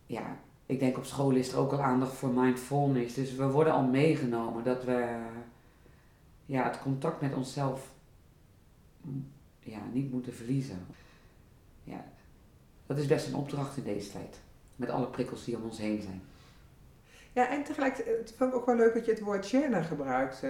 ja, 0.06 0.38
ik 0.66 0.78
denk 0.78 0.96
op 0.96 1.04
school 1.04 1.30
is 1.30 1.52
er 1.52 1.58
ook 1.58 1.72
al 1.72 1.82
aandacht 1.82 2.14
voor 2.14 2.30
mindfulness. 2.30 3.14
Dus 3.14 3.34
we 3.34 3.50
worden 3.50 3.72
al 3.72 3.86
meegenomen 3.86 4.64
dat 4.64 4.84
we 4.84 5.26
ja, 6.46 6.64
het 6.64 6.82
contact 6.82 7.20
met 7.20 7.34
onszelf 7.34 7.92
ja, 9.60 9.80
niet 9.92 10.12
moeten 10.12 10.34
verliezen. 10.34 10.86
Ja, 11.84 12.04
dat 12.92 13.02
is 13.02 13.08
best 13.08 13.26
een 13.26 13.34
opdracht 13.34 13.76
in 13.76 13.84
deze 13.84 14.10
tijd. 14.10 14.40
Met 14.76 14.90
alle 14.90 15.06
prikkels 15.06 15.44
die 15.44 15.56
om 15.56 15.64
ons 15.64 15.78
heen 15.78 16.02
zijn. 16.02 16.22
Ja, 17.32 17.50
en 17.50 17.64
tegelijkertijd 17.64 18.34
vond 18.36 18.50
ik 18.50 18.56
ook 18.56 18.66
wel 18.66 18.76
leuk 18.76 18.94
dat 18.94 19.04
je 19.04 19.10
het 19.10 19.20
woord 19.20 19.50
Jenna 19.50 19.82
gebruikt. 19.82 20.42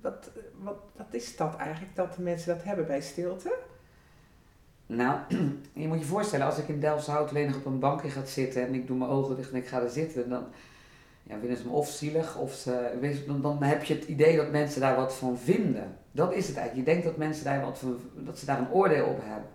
Wat, 0.00 0.30
wat, 0.62 0.78
wat 0.96 1.06
is 1.10 1.36
dat 1.36 1.56
eigenlijk, 1.56 1.96
dat 1.96 2.14
de 2.14 2.22
mensen 2.22 2.56
dat 2.56 2.64
hebben 2.64 2.86
bij 2.86 3.00
stilte? 3.00 3.56
Nou, 4.86 5.18
je 5.72 5.88
moet 5.88 5.98
je 5.98 6.04
voorstellen, 6.04 6.46
als 6.46 6.58
ik 6.58 6.68
in 6.68 6.80
Delfshout 6.80 7.30
alleen 7.30 7.46
nog 7.46 7.56
op 7.56 7.66
een 7.66 7.78
bankje 7.78 8.10
ga 8.10 8.24
zitten 8.24 8.66
en 8.66 8.74
ik 8.74 8.86
doe 8.86 8.96
mijn 8.96 9.10
ogen 9.10 9.36
dicht 9.36 9.50
en 9.50 9.56
ik 9.56 9.66
ga 9.66 9.80
er 9.80 9.90
zitten, 9.90 10.28
dan 10.28 10.44
ja, 11.22 11.38
vinden 11.38 11.58
ze 11.58 11.66
me 11.66 11.72
of 11.72 11.88
zielig 11.88 12.36
of 12.36 12.52
ze, 12.52 13.22
dan, 13.26 13.42
dan 13.42 13.62
heb 13.62 13.82
je 13.82 13.94
het 13.94 14.04
idee 14.04 14.36
dat 14.36 14.50
mensen 14.50 14.80
daar 14.80 14.96
wat 14.96 15.14
van 15.14 15.38
vinden. 15.38 15.96
Dat 16.12 16.32
is 16.32 16.48
het 16.48 16.56
eigenlijk. 16.56 16.86
Je 16.86 16.92
denkt 16.92 17.08
dat 17.08 17.16
mensen 17.16 17.44
daar 17.44 17.60
wat 17.60 17.78
van, 17.78 18.00
dat 18.14 18.38
ze 18.38 18.46
daar 18.46 18.58
een 18.58 18.70
oordeel 18.70 19.06
op 19.06 19.20
hebben. 19.22 19.50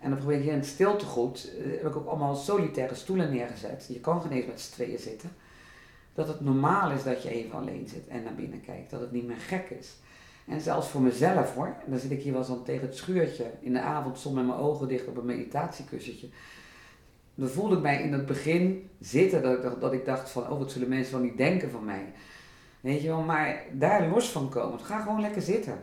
En 0.00 0.10
dan 0.10 0.18
probeer 0.18 0.42
je 0.42 0.50
in 0.50 0.58
het 0.58 0.66
stiltegoed, 0.66 1.50
uh, 1.58 1.72
heb 1.72 1.86
ik 1.86 1.96
ook 1.96 2.06
allemaal 2.06 2.34
solitaire 2.34 2.94
stoelen 2.94 3.30
neergezet. 3.30 3.86
Je 3.88 4.00
kan 4.00 4.22
geen 4.22 4.32
eens 4.32 4.46
met 4.46 4.60
z'n 4.60 4.72
tweeën 4.72 4.98
zitten. 4.98 5.30
Dat 6.14 6.28
het 6.28 6.40
normaal 6.40 6.90
is 6.90 7.02
dat 7.02 7.22
je 7.22 7.30
even 7.30 7.58
alleen 7.58 7.88
zit 7.88 8.06
en 8.08 8.22
naar 8.22 8.34
binnen 8.34 8.60
kijkt. 8.60 8.90
Dat 8.90 9.00
het 9.00 9.12
niet 9.12 9.26
meer 9.26 9.36
gek 9.36 9.70
is. 9.70 9.96
En 10.46 10.60
zelfs 10.60 10.88
voor 10.88 11.00
mezelf 11.00 11.54
hoor. 11.54 11.74
Dan 11.86 11.98
zit 11.98 12.10
ik 12.10 12.22
hier 12.22 12.32
wel 12.32 12.48
eens 12.48 12.64
tegen 12.64 12.86
het 12.86 12.96
schuurtje 12.96 13.50
in 13.60 13.72
de 13.72 13.80
avond 13.80 14.18
soms 14.18 14.34
met 14.34 14.46
mijn 14.46 14.58
ogen 14.58 14.88
dicht 14.88 15.06
op 15.06 15.16
een 15.16 15.24
meditatiekussentje. 15.24 16.28
Dan 17.34 17.48
voelde 17.48 17.76
ik 17.76 17.82
mij 17.82 18.02
in 18.02 18.12
het 18.12 18.26
begin 18.26 18.90
zitten 19.00 19.42
dat 19.42 19.64
ik, 19.64 19.80
dat 19.80 19.92
ik 19.92 20.04
dacht 20.04 20.30
van, 20.30 20.50
oh 20.50 20.58
wat 20.58 20.72
zullen 20.72 20.88
mensen 20.88 21.12
wel 21.12 21.22
niet 21.22 21.36
denken 21.36 21.70
van 21.70 21.84
mij. 21.84 22.12
Weet 22.80 23.02
je 23.02 23.08
wel, 23.08 23.22
maar 23.22 23.64
daar 23.72 24.08
los 24.08 24.30
van 24.30 24.48
komen. 24.48 24.80
Ga 24.80 25.00
gewoon 25.00 25.20
lekker 25.20 25.42
zitten. 25.42 25.80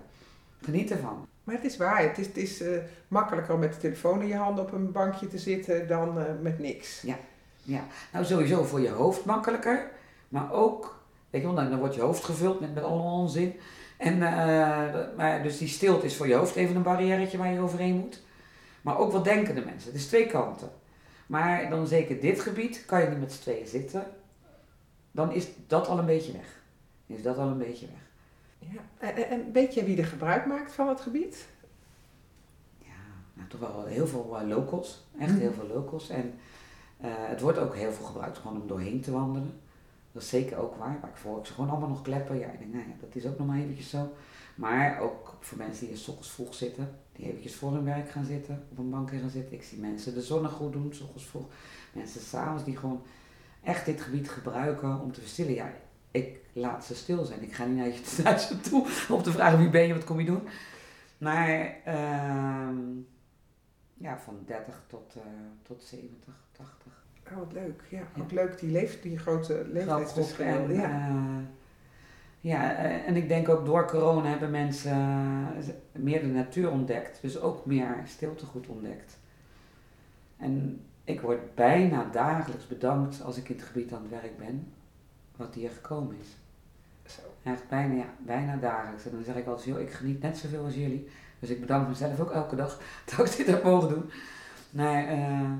Geniet 0.62 0.92
ervan. 0.92 1.28
Maar 1.46 1.56
het 1.56 1.64
is 1.64 1.78
waar, 1.78 2.02
het 2.02 2.18
is, 2.18 2.28
het 2.28 2.38
is 2.38 2.62
uh, 2.62 2.78
makkelijker 3.08 3.54
om 3.54 3.60
met 3.60 3.74
de 3.74 3.80
telefoon 3.80 4.22
in 4.22 4.28
je 4.28 4.36
hand 4.36 4.60
op 4.60 4.72
een 4.72 4.92
bankje 4.92 5.28
te 5.28 5.38
zitten 5.38 5.88
dan 5.88 6.18
uh, 6.18 6.24
met 6.42 6.60
niks. 6.60 7.02
Ja. 7.02 7.18
ja, 7.64 7.84
nou 8.14 8.26
sowieso 8.26 8.64
voor 8.64 8.80
je 8.80 8.90
hoofd 8.90 9.26
makkelijker, 9.26 9.92
maar 10.30 10.52
ook, 10.52 11.04
weet 11.30 11.42
je 11.42 11.54
wel, 11.54 11.70
dan, 11.70 11.80
wordt 11.80 11.96
je 11.96 12.02
hoofd 12.02 12.24
gevuld 12.24 12.60
met, 12.60 12.74
met 12.74 12.84
allemaal 12.84 13.20
onzin. 13.20 13.60
En, 13.98 14.16
uh, 14.16 14.94
maar, 15.18 15.44
dus 15.44 15.58
die 15.58 15.68
stilte 15.68 16.06
is 16.06 16.16
voor 16.16 16.28
je 16.28 16.36
hoofd 16.36 16.56
even 16.56 16.76
een 16.76 16.82
barrièretje 16.82 17.38
waar 17.38 17.54
je 17.54 17.60
overheen 17.60 17.96
moet. 17.96 18.22
Maar 18.82 18.98
ook 18.98 19.12
wat 19.12 19.24
denken 19.24 19.56
de 19.56 19.66
mensen. 19.66 19.92
Het 19.92 20.00
is 20.00 20.08
twee 20.08 20.28
kanten. 20.28 20.70
Maar 21.26 21.70
dan 21.70 21.88
zeker 21.88 22.20
dit 22.20 22.40
gebied, 22.40 22.84
kan 22.86 23.02
je 23.02 23.08
niet 23.08 23.20
met 23.20 23.32
z'n 23.32 23.42
tweeën 23.42 23.68
zitten. 23.68 24.04
Dan 25.12 25.32
is 25.32 25.48
dat 25.68 25.88
al 25.88 26.00
een 26.00 26.06
beetje 26.06 26.32
weg. 26.32 26.62
Is 27.08 27.22
dat 27.22 27.38
al 27.38 27.48
een 27.48 27.58
beetje 27.58 27.86
weg. 27.86 28.05
Ja. 28.72 29.08
En, 29.08 29.30
en 29.30 29.52
weet 29.52 29.74
je 29.74 29.84
wie 29.84 29.98
er 29.98 30.06
gebruik 30.06 30.46
maakt 30.46 30.72
van 30.72 30.88
het 30.88 31.02
gebied? 31.02 31.48
Ja, 32.78 32.94
nou, 33.34 33.50
toch 33.50 33.60
wel 33.60 33.86
heel 33.86 34.08
veel 34.08 34.38
uh, 34.42 34.48
locals. 34.48 35.08
Echt 35.20 35.32
mhm. 35.32 35.40
heel 35.40 35.54
veel 35.54 35.68
locals. 35.68 36.10
En 36.10 36.34
uh, 37.04 37.08
het 37.12 37.42
wordt 37.42 37.58
ook 37.58 37.76
heel 37.76 37.92
veel 37.92 38.06
gebruikt 38.06 38.38
gewoon 38.38 38.62
om 38.62 38.68
doorheen 38.68 39.02
te 39.02 39.12
wandelen. 39.12 39.60
Dat 40.12 40.22
is 40.24 40.30
zeker 40.30 40.58
ook 40.58 40.76
waar. 40.76 40.98
Maar 41.02 41.10
ik 41.10 41.18
voel 41.18 41.40
ik 41.40 41.46
ze 41.46 41.54
gewoon 41.54 41.70
allemaal 41.70 41.90
nog 41.90 42.02
kleppen. 42.02 42.40
Ja, 42.40 42.48
ik 42.48 42.60
denk, 42.60 42.74
nou 42.74 42.86
ja, 42.88 42.94
dat 43.00 43.16
is 43.16 43.26
ook 43.26 43.38
nog 43.38 43.48
maar 43.48 43.60
eventjes 43.60 43.90
zo. 43.90 44.12
Maar 44.56 45.00
ook 45.00 45.38
voor 45.40 45.58
mensen 45.58 45.88
die 45.88 45.96
er 45.96 46.10
ochtends 46.10 46.32
vroeg 46.32 46.54
zitten, 46.54 46.90
die 47.12 47.26
eventjes 47.26 47.56
voor 47.56 47.72
hun 47.72 47.84
werk 47.84 48.10
gaan 48.10 48.26
zitten, 48.26 48.64
op 48.72 48.78
een 48.78 48.90
bankje 48.90 49.20
gaan 49.20 49.30
zitten. 49.30 49.56
Ik 49.56 49.64
zie 49.64 49.80
mensen 49.80 50.14
de 50.14 50.22
zon 50.22 50.50
goed 50.50 50.74
doen, 50.74 50.94
s 50.94 51.02
ochtends 51.02 51.26
vroeg. 51.26 51.46
Mensen 51.94 52.22
s'avonds 52.22 52.64
die 52.64 52.78
gewoon 52.78 53.02
echt 53.64 53.86
dit 53.86 54.02
gebied 54.02 54.30
gebruiken 54.30 55.02
om 55.02 55.12
te 55.12 55.22
verstillen. 55.22 55.54
Ja, 55.54 55.74
ik 56.16 56.40
laat 56.54 56.86
ze 56.86 56.96
stil 56.96 57.26
zijn. 57.26 57.44
Ik 57.44 57.54
ga 57.54 57.66
niet 57.66 57.78
naar, 57.78 57.88
je, 57.88 58.02
naar 58.24 58.40
ze 58.40 58.60
toe 58.60 58.88
om 59.10 59.24
te 59.24 59.32
vragen 59.32 59.60
wie 59.60 59.70
ben 59.70 59.88
je, 59.88 59.94
wat 59.94 60.04
kom 60.04 60.20
je 60.20 60.26
doen. 60.26 60.48
Maar 61.18 61.78
uh, 61.88 62.70
ja, 63.94 64.20
van 64.20 64.40
30 64.46 64.84
tot, 64.88 65.16
uh, 65.18 65.24
tot 65.62 65.84
70, 65.84 66.34
80. 66.52 67.04
Oh, 67.32 67.38
wat 67.38 67.54
leuk. 67.54 67.82
Ja, 67.90 68.02
ook 68.20 68.32
leuk 68.32 68.60
die, 68.60 68.90
die 69.02 69.18
grote 69.18 69.68
leeftijdsverschil. 69.72 70.70
Ja. 70.72 71.10
Uh, 71.10 71.16
ja, 72.42 72.76
eh, 72.76 73.08
en 73.08 73.16
ik 73.16 73.28
denk 73.28 73.50
ook 73.50 73.66
door 73.66 73.88
corona 73.88 74.30
hebben 74.30 74.52
mensen 74.52 74.98
meer 75.92 76.22
de 76.22 76.28
natuur 76.28 76.72
ontdekt. 76.72 77.22
Dus 77.22 77.40
ook 77.40 77.66
meer 77.66 78.02
stiltegoed 78.06 78.68
ontdekt. 78.68 79.18
En 80.38 80.82
ik 81.04 81.22
word 81.22 81.56
bijna 81.56 82.10
dagelijks 82.12 82.68
bedankt 82.68 83.22
als 83.22 83.38
ik 83.38 83.50
in 83.50 83.56
het 83.56 83.66
gebied 83.66 83.94
aan 83.94 84.02
het 84.02 84.12
werk 84.12 84.38
ben 84.38 84.74
wat 85.36 85.54
hier 85.54 85.70
gekomen 85.70 86.16
is. 86.20 86.28
Zo. 87.14 87.22
Echt 87.44 87.68
bijna, 87.70 87.94
ja, 87.94 88.14
bijna 88.26 88.56
dagelijks. 88.56 89.06
En 89.06 89.12
dan 89.12 89.24
zeg 89.24 89.36
ik 89.36 89.48
altijd, 89.48 89.68
joh, 89.68 89.80
ik 89.80 89.92
geniet 89.92 90.22
net 90.22 90.38
zoveel 90.38 90.64
als 90.64 90.76
jullie. 90.76 91.10
Dus 91.40 91.50
ik 91.50 91.60
bedank 91.60 91.88
mezelf 91.88 92.20
ook 92.20 92.32
elke 92.32 92.56
dag 92.56 92.82
dat 93.18 93.32
ik 93.32 93.38
dit 93.38 93.48
heb 93.48 93.64
mogen 93.64 93.90
doen. 93.90 94.10
Maar 94.70 95.18
uh, 95.18 95.52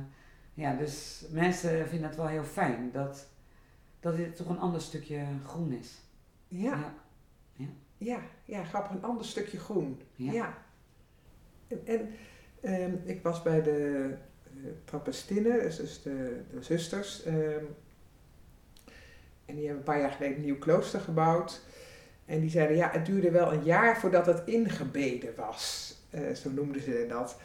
ja, 0.54 0.76
dus 0.76 1.26
mensen 1.30 1.88
vinden 1.88 2.08
het 2.08 2.18
wel 2.18 2.28
heel 2.28 2.44
fijn 2.44 2.90
dat, 2.92 3.28
dat 4.00 4.16
dit 4.16 4.36
toch 4.36 4.50
een 4.50 4.60
ander 4.60 4.82
stukje 4.82 5.26
groen 5.46 5.72
is. 5.72 6.02
Ja. 6.48 6.76
Ja, 6.76 6.94
ja. 7.54 7.68
ja, 7.98 8.20
ja 8.46 8.64
grappig, 8.64 8.92
een 8.92 9.04
ander 9.04 9.26
stukje 9.26 9.60
groen. 9.60 10.02
Ja. 10.16 10.58
En, 11.68 11.82
en 11.86 12.10
um, 12.82 13.02
ik 13.06 13.24
was 13.24 13.42
bij 13.42 13.62
de 13.62 14.14
uh, 14.92 15.04
dus, 15.04 15.26
dus 15.76 16.02
de, 16.02 16.42
de 16.52 16.64
zusters. 16.64 17.26
Um, 17.26 17.68
en 19.46 19.56
die 19.56 19.66
hebben 19.66 19.78
een 19.78 19.94
paar 19.94 20.00
jaar 20.00 20.12
geleden 20.12 20.36
een 20.36 20.44
nieuw 20.44 20.58
klooster 20.58 21.00
gebouwd. 21.00 21.62
En 22.26 22.40
die 22.40 22.50
zeiden, 22.50 22.78
ja, 22.78 22.90
het 22.92 23.06
duurde 23.06 23.32
wel 23.32 23.54
een 23.54 23.64
jaar 23.64 24.00
voordat 24.00 24.26
het 24.26 24.42
ingebeden 24.46 25.34
was. 25.36 25.94
Uh, 26.12 26.36
zo 26.36 26.50
noemden 26.50 26.82
ze 26.82 27.06
dat. 27.10 27.38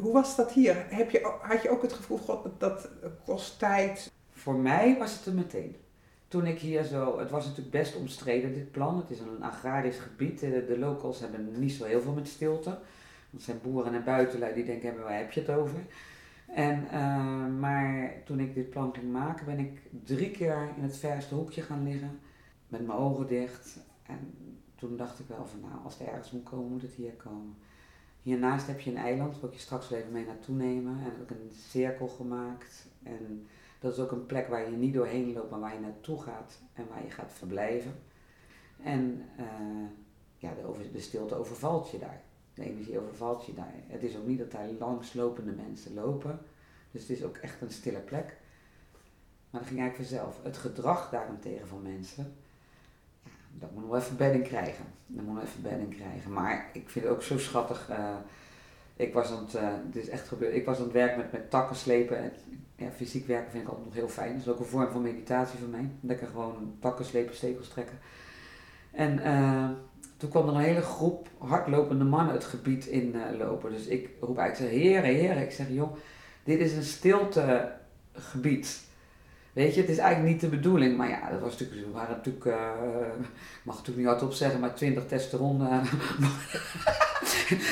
Hoe 0.00 0.12
was 0.12 0.36
dat 0.36 0.52
hier? 0.52 0.76
Heb 0.88 1.10
je, 1.10 1.36
had 1.40 1.62
je 1.62 1.70
ook 1.70 1.82
het 1.82 1.92
gevoel, 1.92 2.18
god, 2.18 2.48
dat 2.58 2.88
kost 3.24 3.58
tijd? 3.58 4.12
Voor 4.32 4.54
mij 4.54 4.96
was 4.98 5.16
het 5.16 5.26
er 5.26 5.34
meteen. 5.34 5.76
Toen 6.28 6.46
ik 6.46 6.58
hier 6.58 6.84
zo, 6.84 7.18
het 7.18 7.30
was 7.30 7.44
natuurlijk 7.44 7.70
best 7.70 7.96
omstreden 7.96 8.54
dit 8.54 8.70
plan. 8.70 8.96
Het 8.96 9.10
is 9.10 9.18
een 9.18 9.42
agrarisch 9.42 9.98
gebied. 9.98 10.40
De, 10.40 10.64
de 10.66 10.78
locals 10.78 11.20
hebben 11.20 11.58
niet 11.58 11.72
zo 11.72 11.84
heel 11.84 12.00
veel 12.00 12.12
met 12.12 12.28
stilte. 12.28 12.78
Dat 13.30 13.42
zijn 13.42 13.60
boeren 13.62 13.94
en 13.94 14.04
buitenlui 14.04 14.54
die 14.54 14.64
denken, 14.64 15.02
waar 15.02 15.18
heb 15.18 15.32
je 15.32 15.40
het 15.40 15.50
over? 15.50 15.78
En, 16.46 16.84
uh, 16.92 17.46
maar 17.58 18.12
toen 18.24 18.40
ik 18.40 18.54
dit 18.54 18.70
plan 18.70 18.94
ging 18.94 19.12
maken, 19.12 19.46
ben 19.46 19.58
ik 19.58 19.80
drie 20.04 20.30
keer 20.30 20.68
in 20.76 20.82
het 20.82 20.96
verste 20.96 21.34
hoekje 21.34 21.62
gaan 21.62 21.82
liggen. 21.82 22.18
Met 22.68 22.86
mijn 22.86 22.98
ogen 22.98 23.26
dicht. 23.26 23.78
En 24.02 24.34
toen 24.74 24.96
dacht 24.96 25.18
ik 25.18 25.26
wel 25.28 25.46
van 25.46 25.60
nou, 25.60 25.84
als 25.84 25.98
het 25.98 26.08
ergens 26.08 26.30
moet 26.30 26.42
komen, 26.42 26.70
moet 26.70 26.82
het 26.82 26.94
hier 26.94 27.12
komen. 27.12 27.56
Hiernaast 28.22 28.66
heb 28.66 28.80
je 28.80 28.90
een 28.90 28.96
eiland, 28.96 29.40
waar 29.40 29.50
ik 29.50 29.56
je 29.56 29.62
straks 29.62 29.88
wel 29.88 29.98
even 29.98 30.12
mee 30.12 30.24
naartoe 30.24 30.54
nemen. 30.54 30.98
En 31.00 31.22
ik 31.22 31.30
een 31.30 31.50
cirkel 31.52 32.08
gemaakt. 32.08 32.86
En 33.02 33.46
dat 33.78 33.92
is 33.92 33.98
ook 33.98 34.12
een 34.12 34.26
plek 34.26 34.48
waar 34.48 34.70
je 34.70 34.76
niet 34.76 34.94
doorheen 34.94 35.32
loopt, 35.32 35.50
maar 35.50 35.60
waar 35.60 35.74
je 35.74 35.80
naartoe 35.80 36.22
gaat 36.22 36.62
en 36.72 36.88
waar 36.88 37.04
je 37.04 37.10
gaat 37.10 37.32
verblijven. 37.32 37.92
En 38.82 39.22
uh, 39.38 39.86
ja, 40.36 40.54
de, 40.54 40.64
over, 40.64 40.92
de 40.92 41.00
stilte 41.00 41.34
overvalt 41.34 41.90
je 41.90 41.98
daar. 41.98 42.22
De 42.56 42.64
energie 42.64 43.00
overvalt 43.00 43.46
je 43.46 43.54
daar. 43.54 43.74
Het 43.86 44.02
is 44.02 44.16
ook 44.16 44.26
niet 44.26 44.38
dat 44.38 44.50
daar 44.50 44.68
langslopende 44.78 45.52
mensen 45.52 45.94
lopen. 45.94 46.38
Dus 46.90 47.00
het 47.00 47.10
is 47.10 47.24
ook 47.24 47.36
echt 47.36 47.60
een 47.60 47.70
stille 47.70 47.98
plek. 47.98 48.36
Maar 49.50 49.60
dat 49.60 49.70
ging 49.70 49.80
eigenlijk 49.80 50.10
vanzelf. 50.10 50.40
Het 50.42 50.56
gedrag 50.56 51.10
daarentegen 51.10 51.68
van 51.68 51.82
mensen, 51.82 52.34
dat 53.52 53.72
moet 53.72 53.86
nog 53.86 53.96
even 53.96 54.16
bedding 54.16 54.44
krijgen. 54.44 54.84
Dat 55.06 55.24
moet 55.24 55.34
nog 55.34 55.44
even 55.44 55.62
bedding 55.62 55.94
krijgen. 55.94 56.32
Maar 56.32 56.70
ik 56.72 56.88
vind 56.88 57.04
het 57.04 57.14
ook 57.14 57.22
zo 57.22 57.38
schattig. 57.38 57.90
Uh, 57.90 58.16
ik 58.96 59.12
was 59.14 59.30
aan 59.30 59.44
het, 59.44 59.54
uh, 59.54 59.68
het 59.86 59.96
is 59.96 60.08
echt 60.08 60.28
gebeurd, 60.28 60.54
ik 60.54 60.64
was 60.64 60.76
aan 60.76 60.82
het 60.84 60.92
werk 60.92 61.16
met, 61.16 61.32
met 61.32 61.50
takken 61.50 61.76
slepen. 61.76 62.18
En, 62.18 62.32
ja, 62.76 62.90
fysiek 62.90 63.26
werken 63.26 63.50
vind 63.50 63.62
ik 63.62 63.68
altijd 63.68 63.86
nog 63.86 63.94
heel 63.94 64.08
fijn. 64.08 64.32
Dat 64.32 64.40
is 64.40 64.48
ook 64.48 64.58
een 64.58 64.64
vorm 64.64 64.90
van 64.90 65.02
meditatie 65.02 65.58
voor 65.58 65.68
mij. 65.68 65.90
Lekker 66.00 66.26
gewoon 66.26 66.76
takken 66.80 67.04
slepen, 67.04 67.34
stekels 67.34 67.68
trekken. 67.68 67.98
En 68.90 69.18
uh, 69.18 69.70
toen 70.16 70.30
kwam 70.30 70.48
er 70.48 70.54
een 70.54 70.60
hele 70.60 70.82
groep 70.82 71.28
hardlopende 71.38 72.04
mannen 72.04 72.34
het 72.34 72.44
gebied 72.44 72.86
in 72.86 73.14
uh, 73.14 73.38
lopen. 73.38 73.72
Dus 73.72 73.86
ik 73.86 74.08
roep 74.20 74.36
zeg, 74.36 74.58
heren, 74.58 75.14
heren. 75.14 75.42
Ik 75.42 75.52
zeg, 75.52 75.66
joh, 75.68 75.96
dit 76.44 76.60
is 76.60 76.72
een 76.72 76.82
stiltegebied. 76.82 78.84
Weet 79.52 79.74
je, 79.74 79.80
het 79.80 79.90
is 79.90 79.98
eigenlijk 79.98 80.32
niet 80.32 80.40
de 80.40 80.56
bedoeling. 80.56 80.96
Maar 80.96 81.08
ja, 81.08 81.30
dat 81.30 81.40
was 81.40 81.58
natuurlijk, 81.58 81.92
waren 81.92 82.16
natuurlijk, 82.16 82.44
uh, 82.44 82.70
ik 83.20 83.64
mag 83.64 83.76
natuurlijk 83.76 83.96
niet 83.96 84.06
hardop 84.06 84.32
zeggen, 84.32 84.60
maar 84.60 84.74
twintig 84.74 85.06
testosteron. 85.06 85.62
Uh, 85.62 85.92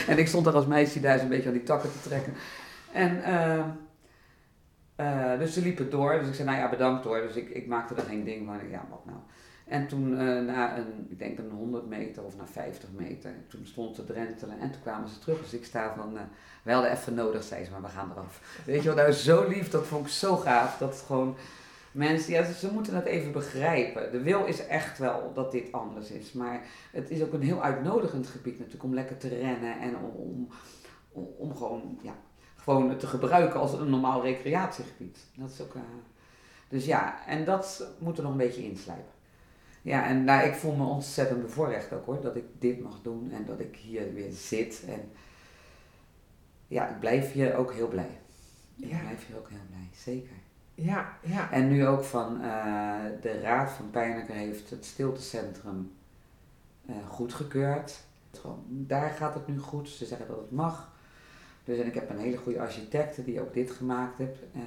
en 0.11 0.19
ik 0.19 0.29
stond 0.29 0.45
daar 0.45 0.55
als 0.55 0.67
meisje 0.67 1.01
daar 1.01 1.21
een 1.21 1.29
beetje 1.29 1.49
aan 1.49 1.55
die 1.55 1.63
takken 1.63 1.93
te 1.93 2.09
trekken. 2.09 2.33
En 2.93 3.23
eh, 4.97 5.39
dus 5.39 5.55
ze 5.55 5.63
liepen 5.63 5.91
door. 5.91 6.19
Dus 6.19 6.29
ik 6.29 6.35
zei, 6.35 6.49
nou 6.49 6.61
ja, 6.61 6.69
bedankt 6.69 7.05
hoor. 7.05 7.21
Dus 7.21 7.35
ik, 7.35 7.49
ik 7.49 7.67
maakte 7.67 7.95
er 7.95 8.03
geen 8.03 8.25
ding 8.25 8.47
van. 8.47 8.71
Ja, 8.71 8.87
wat 8.91 9.05
nou. 9.05 9.19
En 9.65 9.87
toen 9.87 10.19
eh, 10.19 10.41
na 10.41 10.79
een, 10.79 11.07
ik 11.09 11.19
denk 11.19 11.39
een 11.39 11.51
100 11.51 11.87
meter 11.87 12.23
of 12.25 12.37
na 12.37 12.47
50 12.47 12.89
meter, 12.93 13.35
toen 13.49 13.67
stond 13.67 13.97
ze 13.97 14.05
drentelen 14.05 14.59
en 14.59 14.71
toen 14.71 14.83
kwamen 14.83 15.09
ze 15.09 15.19
terug. 15.19 15.41
Dus 15.41 15.55
ik 15.55 15.65
sta 15.65 15.95
van, 15.97 16.15
uh, 16.15 16.21
we 16.63 16.73
hadden 16.73 16.91
even 16.91 17.15
nodig, 17.15 17.43
zei 17.43 17.65
ze, 17.65 17.71
maar 17.71 17.83
we 17.83 17.89
gaan 17.89 18.11
eraf. 18.11 18.63
Weet 18.67 18.83
je 18.83 18.89
wat, 18.89 18.97
nou 18.97 19.13
zo 19.13 19.49
lief, 19.49 19.71
dat 19.71 19.87
vond 19.87 20.07
ik 20.07 20.13
zo 20.13 20.37
gaaf. 20.37 20.79
Dat 20.79 21.05
gewoon 21.07 21.37
mensen, 21.93 22.33
ja, 22.33 22.53
ze 22.53 22.73
moeten 22.73 22.95
het 22.95 23.05
even 23.05 23.33
begrijpen. 23.33 24.13
De 24.13 24.21
wil 24.21 24.45
is 24.45 24.67
echt 24.67 24.99
wel 24.99 25.33
dat 25.35 25.53
dit 25.53 25.73
anders 25.73 26.11
is. 26.11 26.33
Maar 26.33 26.67
het 26.91 27.11
is 27.11 27.23
ook 27.23 27.33
een 27.33 27.43
heel 27.43 27.63
uitnodigend 27.63 28.27
gebied 28.27 28.59
natuurlijk 28.59 28.85
om 28.85 28.95
lekker 28.95 29.17
te 29.17 29.29
rennen 29.29 29.81
en 29.81 29.97
om, 29.97 30.49
om, 31.13 31.29
om 31.39 31.57
gewoon, 31.57 31.99
ja, 32.03 32.15
gewoon 32.57 32.97
te 32.97 33.07
gebruiken 33.07 33.61
als 33.61 33.73
een 33.73 33.91
normaal 33.91 34.23
recreatiegebied. 34.23 35.19
Dat 35.37 35.51
is 35.51 35.61
ook, 35.61 35.75
uh, 35.75 35.83
dus 36.69 36.85
ja, 36.85 37.27
en 37.27 37.45
dat 37.45 37.87
moet 37.99 38.17
er 38.17 38.23
nog 38.23 38.33
een 38.33 38.39
beetje 38.39 38.65
inslijpen. 38.65 39.14
Ja, 39.85 40.07
en 40.07 40.25
nou, 40.25 40.47
ik 40.47 40.55
voel 40.55 40.75
me 40.75 40.85
ontzettend 40.85 41.43
bevoorrecht 41.43 41.93
ook 41.93 42.07
hoor, 42.07 42.21
dat 42.21 42.37
ik 42.37 42.45
dit 42.59 42.81
mag 42.81 43.03
doen 43.03 43.31
en 43.33 43.45
dat 43.45 43.61
ik 43.61 43.77
hier 43.77 44.15
weer 44.15 44.33
zit. 44.33 44.85
En 44.89 45.11
ja, 46.67 46.89
ik 46.89 47.01
blijf 47.01 47.33
hier 47.33 47.57
ook 47.57 47.73
heel 47.73 47.89
blij. 47.89 48.21
Ik 48.77 48.89
blijf 48.89 49.27
hier 49.27 49.37
ook 49.37 49.49
heel 49.49 49.67
blij, 49.69 49.89
zeker. 49.97 50.37
Ja, 50.75 51.19
ja. 51.21 51.51
En 51.51 51.69
nu 51.69 51.87
ook 51.87 52.05
van 52.05 52.41
uh, 52.41 52.95
de 53.21 53.41
Raad 53.41 53.71
van 53.71 53.91
Pijnaker 53.91 54.35
heeft 54.35 54.71
het 54.71 54.85
stiltecentrum 54.85 55.93
uh, 56.87 56.97
goedgekeurd. 57.09 58.01
Daar 58.69 59.11
gaat 59.11 59.35
het 59.35 59.47
nu 59.47 59.59
goed, 59.59 59.89
ze 59.89 60.07
zeggen 60.07 60.29
dat 60.29 60.37
het 60.37 60.51
mag. 60.51 60.93
Dus 61.65 61.79
en 61.79 61.87
ik 61.87 61.95
heb 61.95 62.11
een 62.11 62.19
hele 62.19 62.37
goede 62.37 62.61
architecte 62.61 63.25
die 63.25 63.41
ook 63.41 63.55
dit 63.55 63.71
gemaakt 63.71 64.19
heeft. 64.19 64.43
Uh, 64.57 64.63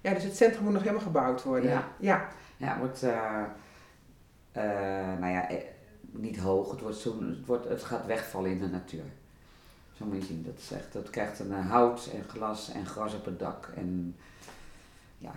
ja, 0.00 0.14
dus 0.14 0.22
het 0.22 0.36
centrum 0.36 0.64
moet 0.64 0.72
nog 0.72 0.82
helemaal 0.82 1.04
gebouwd 1.04 1.42
worden. 1.42 1.70
Ja, 1.70 1.88
ja. 1.98 2.28
ja 2.56 2.78
wordt 2.78 3.04
uh, 4.56 4.62
nou 5.18 5.32
ja, 5.32 5.48
niet 6.10 6.38
hoog. 6.38 6.70
Het, 6.70 6.80
wordt 6.80 6.96
zo, 6.96 7.22
het, 7.22 7.46
wordt, 7.46 7.68
het 7.68 7.82
gaat 7.82 8.06
wegvallen 8.06 8.50
in 8.50 8.60
de 8.60 8.68
natuur. 8.68 9.04
Zo 9.92 10.04
moet 10.04 10.16
je 10.16 10.24
zien. 10.24 10.42
Dat, 10.44 10.58
is 10.58 10.70
echt, 10.70 10.92
dat 10.92 11.10
krijgt 11.10 11.38
een 11.38 11.52
hout 11.52 12.10
en 12.14 12.24
glas 12.28 12.72
en 12.72 12.86
gras 12.86 13.14
op 13.14 13.24
het 13.24 13.38
dak. 13.38 13.72
En 13.76 14.16
ja, 15.18 15.32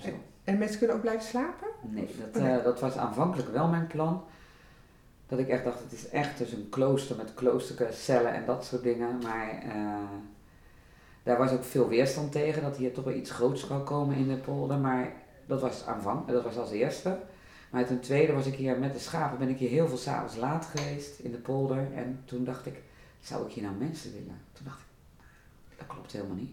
zo. 0.00 0.08
En, 0.08 0.22
en 0.44 0.58
mensen 0.58 0.78
kunnen 0.78 0.96
ook 0.96 1.02
blijven 1.02 1.26
slapen? 1.26 1.68
Nee, 1.80 2.08
dat, 2.32 2.42
uh, 2.42 2.64
dat 2.64 2.80
was 2.80 2.96
aanvankelijk 2.96 3.48
wel 3.48 3.68
mijn 3.68 3.86
plan. 3.86 4.24
Dat 5.26 5.38
ik 5.38 5.48
echt 5.48 5.64
dacht, 5.64 5.80
het 5.80 5.92
is 5.92 6.08
echt 6.08 6.38
dus 6.38 6.52
een 6.52 6.68
klooster 6.70 7.16
met 7.16 7.34
kloostercellen 7.34 8.34
en 8.34 8.44
dat 8.46 8.64
soort 8.64 8.82
dingen. 8.82 9.18
Maar 9.22 9.62
uh, 9.66 9.96
daar 11.22 11.38
was 11.38 11.50
ook 11.50 11.64
veel 11.64 11.88
weerstand 11.88 12.32
tegen, 12.32 12.62
dat 12.62 12.76
hier 12.76 12.92
toch 12.92 13.04
wel 13.04 13.14
iets 13.14 13.30
groots 13.30 13.66
zou 13.66 13.82
komen 13.82 14.16
in 14.16 14.28
de 14.28 14.36
polder. 14.36 14.78
Maar 14.78 15.12
dat 15.46 15.60
was 15.60 15.86
aanvang, 15.86 16.26
dat 16.26 16.44
was 16.44 16.56
als 16.56 16.70
eerste. 16.70 17.18
Maar 17.70 17.86
ten 17.86 18.00
tweede 18.00 18.32
was 18.32 18.46
ik 18.46 18.54
hier 18.54 18.78
met 18.78 18.92
de 18.92 18.98
schapen, 18.98 19.38
ben 19.38 19.48
ik 19.48 19.58
hier 19.58 19.68
heel 19.68 19.88
veel 19.88 19.96
s'avonds 19.96 20.36
laat 20.36 20.64
geweest 20.64 21.18
in 21.18 21.30
de 21.30 21.38
polder. 21.38 21.86
En 21.94 22.22
toen 22.24 22.44
dacht 22.44 22.66
ik, 22.66 22.80
zou 23.20 23.46
ik 23.46 23.52
hier 23.52 23.62
nou 23.62 23.76
mensen 23.76 24.12
willen? 24.12 24.40
Toen 24.52 24.64
dacht 24.64 24.80
ik, 24.80 24.86
dat 25.76 25.86
klopt 25.86 26.12
helemaal 26.12 26.36
niet. 26.36 26.52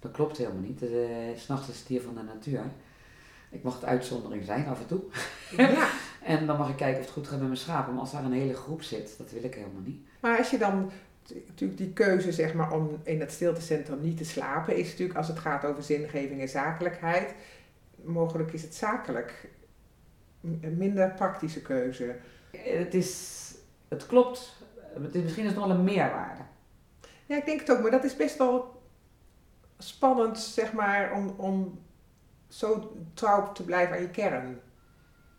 Dat 0.00 0.12
klopt 0.12 0.36
helemaal 0.36 0.62
niet. 0.62 0.82
Uh, 0.82 0.90
S'nachts 1.36 1.68
is 1.68 1.78
het 1.78 1.88
hier 1.88 2.00
van 2.00 2.14
de 2.14 2.22
natuur. 2.22 2.62
Ik 3.50 3.62
mag 3.62 3.74
het 3.74 3.84
uitzondering 3.84 4.44
zijn 4.44 4.66
af 4.66 4.80
en 4.80 4.86
toe. 4.86 5.00
Ja. 5.56 5.88
en 6.34 6.46
dan 6.46 6.58
mag 6.58 6.68
ik 6.68 6.76
kijken 6.76 6.98
of 6.98 7.04
het 7.04 7.14
goed 7.14 7.28
gaat 7.28 7.38
met 7.38 7.46
mijn 7.46 7.60
schapen. 7.60 7.92
Maar 7.92 8.00
als 8.00 8.12
daar 8.12 8.24
een 8.24 8.32
hele 8.32 8.54
groep 8.54 8.82
zit, 8.82 9.14
dat 9.18 9.30
wil 9.30 9.44
ik 9.44 9.54
helemaal 9.54 9.82
niet. 9.84 10.06
Maar 10.20 10.38
als 10.38 10.50
je 10.50 10.58
dan 10.58 10.90
natuurlijk 11.46 11.78
die 11.78 11.92
keuze 11.92 12.32
zeg 12.32 12.54
maar, 12.54 12.72
om 12.72 13.00
in 13.02 13.20
het 13.20 13.32
stiltecentrum 13.32 14.00
niet 14.00 14.16
te 14.16 14.24
slapen, 14.24 14.76
is 14.76 14.90
natuurlijk 14.90 15.18
als 15.18 15.28
het 15.28 15.38
gaat 15.38 15.64
over 15.64 15.82
zingeving 15.82 16.40
en 16.40 16.48
zakelijkheid. 16.48 17.34
Mogelijk 18.02 18.52
is 18.52 18.62
het 18.62 18.74
zakelijk 18.74 19.48
minder 20.60 21.10
praktische 21.10 21.62
keuze. 21.62 22.16
Het 22.50 22.94
is, 22.94 23.40
het 23.88 24.06
klopt, 24.06 24.56
het 25.02 25.14
is, 25.14 25.22
misschien 25.22 25.44
is 25.44 25.50
het 25.50 25.58
wel 25.58 25.70
een 25.70 25.84
meerwaarde. 25.84 26.42
Ja, 27.26 27.36
ik 27.36 27.44
denk 27.46 27.60
het 27.60 27.70
ook, 27.70 27.80
maar 27.80 27.90
dat 27.90 28.04
is 28.04 28.16
best 28.16 28.38
wel 28.38 28.82
spannend, 29.78 30.38
zeg 30.38 30.72
maar, 30.72 31.12
om, 31.12 31.34
om 31.36 31.80
zo 32.48 32.96
trouw 33.14 33.52
te 33.52 33.64
blijven 33.64 33.96
aan 33.96 34.02
je 34.02 34.10
kern. 34.10 34.60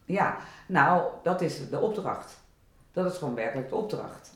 Ja, 0.06 0.38
nou, 0.68 1.12
dat 1.24 1.42
is 1.42 1.70
de 1.70 1.80
opdracht. 1.80 2.42
Dat 2.92 3.12
is 3.12 3.18
gewoon 3.18 3.36
werkelijk 3.36 3.70
de 3.70 3.76
opdracht. 3.76 4.32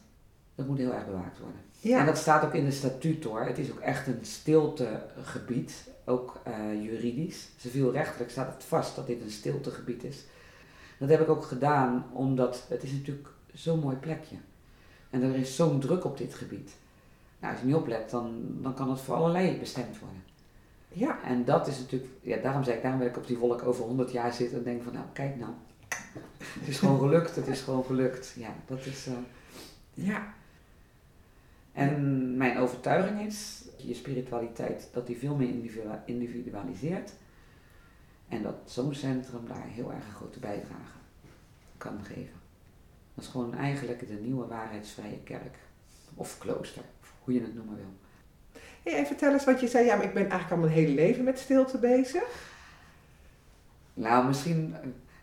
Dat 0.55 0.67
moet 0.67 0.77
heel 0.77 0.93
erg 0.93 1.05
bewaakt 1.05 1.39
worden. 1.39 1.61
Ja. 1.79 1.99
En 1.99 2.05
dat 2.05 2.17
staat 2.17 2.43
ook 2.43 2.53
in 2.53 2.65
de 2.65 2.71
statuut 2.71 3.23
hoor. 3.23 3.45
Het 3.45 3.57
is 3.57 3.71
ook 3.71 3.79
echt 3.79 4.07
een 4.07 4.19
stiltegebied, 4.21 5.89
ook 6.05 6.41
uh, 6.47 6.83
juridisch. 6.83 7.49
Civielrechtelijk 7.57 8.31
staat 8.31 8.53
het 8.53 8.63
vast 8.63 8.95
dat 8.95 9.07
dit 9.07 9.21
een 9.21 9.31
stiltegebied 9.31 10.03
is. 10.03 10.25
Dat 10.97 11.09
heb 11.09 11.21
ik 11.21 11.29
ook 11.29 11.43
gedaan 11.43 12.05
omdat 12.13 12.65
het 12.69 12.83
is 12.83 12.91
natuurlijk 12.91 13.27
zo'n 13.53 13.79
mooi 13.79 13.95
plekje. 13.95 14.35
En 15.09 15.21
er 15.21 15.35
is 15.35 15.55
zo'n 15.55 15.79
druk 15.79 16.05
op 16.05 16.17
dit 16.17 16.33
gebied. 16.33 16.75
Nou, 17.39 17.53
als 17.53 17.61
je 17.61 17.67
niet 17.67 17.75
oplet, 17.75 18.09
dan, 18.09 18.43
dan 18.61 18.73
kan 18.73 18.89
het 18.89 18.99
voor 18.99 19.15
allerlei 19.15 19.59
bestemd 19.59 19.99
worden. 19.99 20.23
Ja. 20.87 21.23
En 21.23 21.45
dat 21.45 21.67
is 21.67 21.79
natuurlijk, 21.79 22.11
ja, 22.21 22.37
daarom 22.37 22.63
zei 22.63 22.75
ik, 22.75 22.81
daarom 22.81 22.99
wil 22.99 23.09
ik 23.09 23.17
op 23.17 23.27
die 23.27 23.37
wolk 23.37 23.63
over 23.63 23.83
100 23.83 24.11
jaar 24.11 24.33
zitten 24.33 24.57
en 24.57 24.63
denk 24.63 24.83
van, 24.83 24.93
nou, 24.93 25.05
kijk 25.13 25.35
nou. 25.35 25.51
Het 26.59 26.67
is 26.67 26.79
gewoon 26.79 26.99
gelukt, 26.99 27.35
het 27.35 27.47
is 27.47 27.61
gewoon 27.61 27.83
gelukt. 27.83 28.33
Ja, 28.37 28.53
dat 28.65 28.85
is. 28.85 29.07
Uh, 29.07 29.13
ja. 29.93 30.33
En 31.73 32.37
mijn 32.37 32.57
overtuiging 32.57 33.21
is, 33.21 33.63
je 33.77 33.93
spiritualiteit, 33.93 34.89
dat 34.93 35.07
die 35.07 35.17
veel 35.17 35.35
meer 35.35 35.49
individualiseert. 36.05 37.13
En 38.27 38.43
dat 38.43 38.55
zo'n 38.65 38.93
centrum 38.93 39.47
daar 39.47 39.67
heel 39.67 39.93
erg 39.93 40.05
een 40.05 40.15
grote 40.15 40.39
bijdrage 40.39 40.97
kan 41.77 41.99
geven. 42.03 42.39
Dat 43.15 43.23
is 43.23 43.31
gewoon 43.31 43.55
eigenlijk 43.55 44.07
de 44.07 44.19
nieuwe 44.21 44.47
waarheidsvrije 44.47 45.19
kerk. 45.23 45.55
Of 46.15 46.37
klooster, 46.37 46.83
hoe 47.23 47.33
je 47.33 47.41
het 47.41 47.55
noemen 47.55 47.75
wil. 47.75 47.93
Hey, 48.83 49.05
vertel 49.05 49.33
eens 49.33 49.45
wat 49.45 49.59
je 49.59 49.67
zei, 49.67 49.85
ja, 49.85 49.95
maar 49.95 50.05
ik 50.05 50.13
ben 50.13 50.29
eigenlijk 50.29 50.51
al 50.51 50.57
mijn 50.57 50.71
hele 50.71 50.93
leven 50.93 51.23
met 51.23 51.39
stilte 51.39 51.77
bezig. 51.77 52.23
Nou, 53.93 54.27
misschien, 54.27 54.75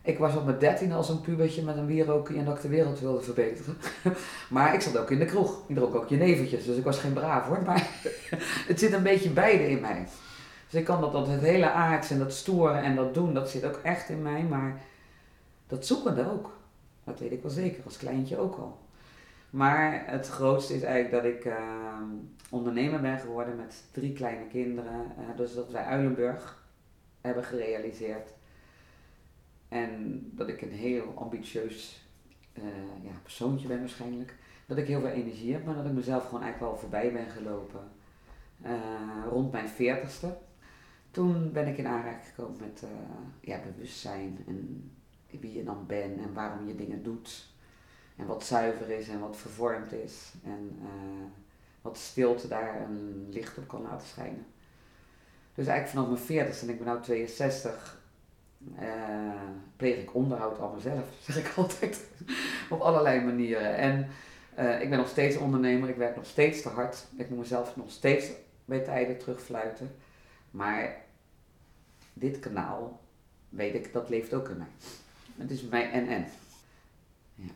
ik 0.03 0.19
was 0.19 0.37
op 0.37 0.45
mijn 0.45 0.59
dertien 0.59 0.93
als 0.93 1.09
een 1.09 1.21
pubertje 1.21 1.63
met 1.63 1.77
een 1.77 1.87
wierookje 1.87 2.39
en 2.39 2.45
dat 2.45 2.57
ik 2.57 2.63
de 2.63 2.69
wereld 2.69 3.01
wilde 3.01 3.23
verbeteren. 3.23 3.77
maar 4.51 4.75
ik 4.75 4.81
zat 4.81 4.99
ook 4.99 5.11
in 5.11 5.19
de 5.19 5.25
kroeg, 5.25 5.69
ik 5.69 5.75
dronk 5.75 5.95
ook 5.95 6.09
je 6.09 6.17
neventjes, 6.17 6.65
dus 6.65 6.77
ik 6.77 6.85
was 6.85 6.99
geen 6.99 7.13
braaf 7.13 7.47
hoor. 7.47 7.63
Maar 7.63 7.89
het 8.69 8.79
zit 8.79 8.93
een 8.93 9.03
beetje 9.03 9.31
beide 9.31 9.71
in 9.71 9.81
mij. 9.81 10.07
Dus 10.71 10.81
ik 10.81 10.85
kan 10.85 11.01
dat, 11.01 11.13
dat 11.13 11.27
het 11.27 11.41
hele 11.41 11.71
aards 11.71 12.11
en 12.11 12.19
dat 12.19 12.33
storen 12.33 12.83
en 12.83 12.97
dat 12.97 13.15
doen, 13.15 13.35
dat 13.35 13.51
zit 13.51 13.65
ook 13.65 13.81
echt 13.83 14.09
in 14.09 14.23
mij, 14.23 14.43
maar 14.43 14.81
dat 15.67 15.87
zoekende 15.87 16.31
ook. 16.31 16.51
Dat 17.05 17.21
weet 17.21 17.33
ik 17.33 17.43
wel 17.43 17.51
zeker, 17.51 17.85
als 17.85 17.97
kleintje 17.97 18.39
ook 18.39 18.57
al. 18.57 18.79
Maar 19.51 20.03
het 20.07 20.29
grootste 20.29 20.75
is 20.75 20.83
eigenlijk 20.83 21.23
dat 21.23 21.33
ik 21.33 21.45
uh, 21.45 22.03
ondernemer 22.51 23.01
ben 23.01 23.19
geworden 23.19 23.57
met 23.57 23.85
drie 23.93 24.13
kleine 24.13 24.47
kinderen. 24.47 25.13
Uh, 25.19 25.37
dus 25.37 25.55
dat 25.55 25.71
wij 25.71 25.85
Uilenburg 25.85 26.63
hebben 27.21 27.45
gerealiseerd. 27.45 28.31
En 29.69 30.21
dat 30.35 30.49
ik 30.49 30.63
een 30.63 30.73
heel 30.73 31.13
ambitieus 31.17 32.07
uh, 32.55 32.65
ja, 33.03 33.13
persoontje 33.23 33.69
ben 33.69 33.81
waarschijnlijk. 33.81 34.35
Dat 34.67 34.79
ik 34.79 34.87
heel 34.87 35.01
veel 35.01 35.09
energie 35.09 35.53
heb, 35.53 35.65
maar 35.65 35.75
dat 35.75 35.87
ik 35.87 35.93
mezelf 35.93 36.25
gewoon 36.25 36.43
eigenlijk 36.43 36.73
wel 36.73 36.81
voorbij 36.81 37.13
ben 37.13 37.29
gelopen. 37.29 37.81
rond 39.31 39.53
mijn 39.53 39.69
veertigste 39.69 40.37
toen 41.15 41.53
ben 41.53 41.67
ik 41.67 41.79
in 41.79 41.87
aanraking 41.87 42.27
gekomen 42.35 42.61
met 42.61 42.83
uh, 42.85 42.91
ja, 43.41 43.59
bewustzijn 43.73 44.45
en 44.47 44.91
wie 45.41 45.53
je 45.53 45.65
dan 45.65 45.87
bent 45.87 46.19
en 46.19 46.35
waarom 46.35 46.67
je 46.67 46.75
dingen 46.75 47.03
doet. 47.03 47.47
En 48.17 48.27
wat 48.27 48.45
zuiver 48.45 48.91
is 48.91 49.09
en 49.09 49.21
wat 49.21 49.37
vervormd 49.37 49.93
is. 49.93 50.33
En 50.45 50.79
uh, 50.83 51.25
wat 51.83 51.99
stilte 51.99 52.49
daar 52.49 52.81
een 52.81 53.29
licht 53.31 53.59
op 53.59 53.69
kan 53.69 53.83
laten 53.83 54.07
schijnen. 54.07 54.47
Dus 55.55 55.67
eigenlijk 55.67 55.89
vanaf 55.89 56.07
mijn 56.07 56.43
40 56.43 56.63
en 56.63 56.69
ik 56.69 56.85
ben 56.85 56.95
nu 56.95 57.01
62, 57.01 58.01
uh, 58.81 59.41
pleeg 59.77 59.97
ik 59.97 60.15
onderhoud 60.15 60.61
aan 60.61 60.75
mezelf, 60.75 61.07
zeg 61.27 61.37
ik 61.39 61.53
altijd. 61.57 62.05
op 62.71 62.81
allerlei 62.81 63.21
manieren. 63.21 63.77
En 63.77 64.09
ik 64.81 64.89
ben 64.89 64.99
nog 64.99 65.09
steeds 65.09 65.37
ondernemer, 65.37 65.89
ik 65.89 65.97
werk 65.97 66.17
nog 66.17 66.27
steeds 66.27 66.63
te 66.63 66.69
hard. 66.69 67.07
Ik 67.17 67.29
moet 67.29 67.39
mezelf 67.39 67.77
nog 67.77 67.91
steeds 67.91 68.31
bij 68.65 68.81
tijden 68.81 69.19
terugfluiten. 69.19 69.95
Maar 70.51 71.04
dit 72.15 72.39
kanaal, 72.39 73.01
weet 73.49 73.75
ik, 73.75 73.93
dat 73.93 74.09
leeft 74.09 74.35
ook 74.35 74.49
in 74.49 74.57
mij. 74.57 74.67
Het 75.37 75.51
is 75.51 75.63
mij 75.63 75.91
en 75.91 76.09
en. 76.09 76.27
Ja, 77.35 77.53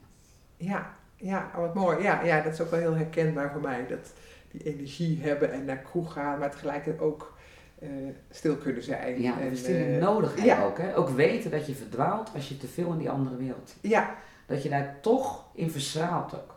ja, 0.56 0.94
ja 1.16 1.50
wat 1.56 1.74
mooi. 1.74 2.02
Ja, 2.02 2.22
ja, 2.22 2.42
dat 2.42 2.52
is 2.52 2.60
ook 2.60 2.70
wel 2.70 2.80
heel 2.80 2.96
herkenbaar 2.96 3.52
voor 3.52 3.60
mij. 3.60 3.86
Dat 3.86 4.12
die 4.50 4.62
energie 4.62 5.22
hebben 5.22 5.52
en 5.52 5.64
naar 5.64 5.78
kroeg 5.78 6.12
gaan, 6.12 6.38
maar 6.38 6.50
tegelijkertijd 6.50 7.00
ook 7.00 7.36
uh, 7.82 7.88
stil 8.30 8.56
kunnen 8.56 8.82
zijn. 8.82 9.20
Ja, 9.20 9.40
en, 9.40 9.70
uh, 9.70 10.00
nodig 10.00 10.44
ja. 10.44 10.64
ook. 10.64 10.78
Hè? 10.78 10.96
Ook 10.96 11.08
weten 11.08 11.50
dat 11.50 11.66
je 11.66 11.74
verdwaalt 11.74 12.30
als 12.34 12.48
je 12.48 12.56
te 12.56 12.68
veel 12.68 12.92
in 12.92 12.98
die 12.98 13.10
andere 13.10 13.36
wereld. 13.36 13.74
Ja. 13.80 14.16
Dat 14.46 14.62
je 14.62 14.68
daar 14.68 15.00
toch 15.00 15.44
in 15.54 15.70
verstraalt 15.70 16.34
ook. 16.34 16.54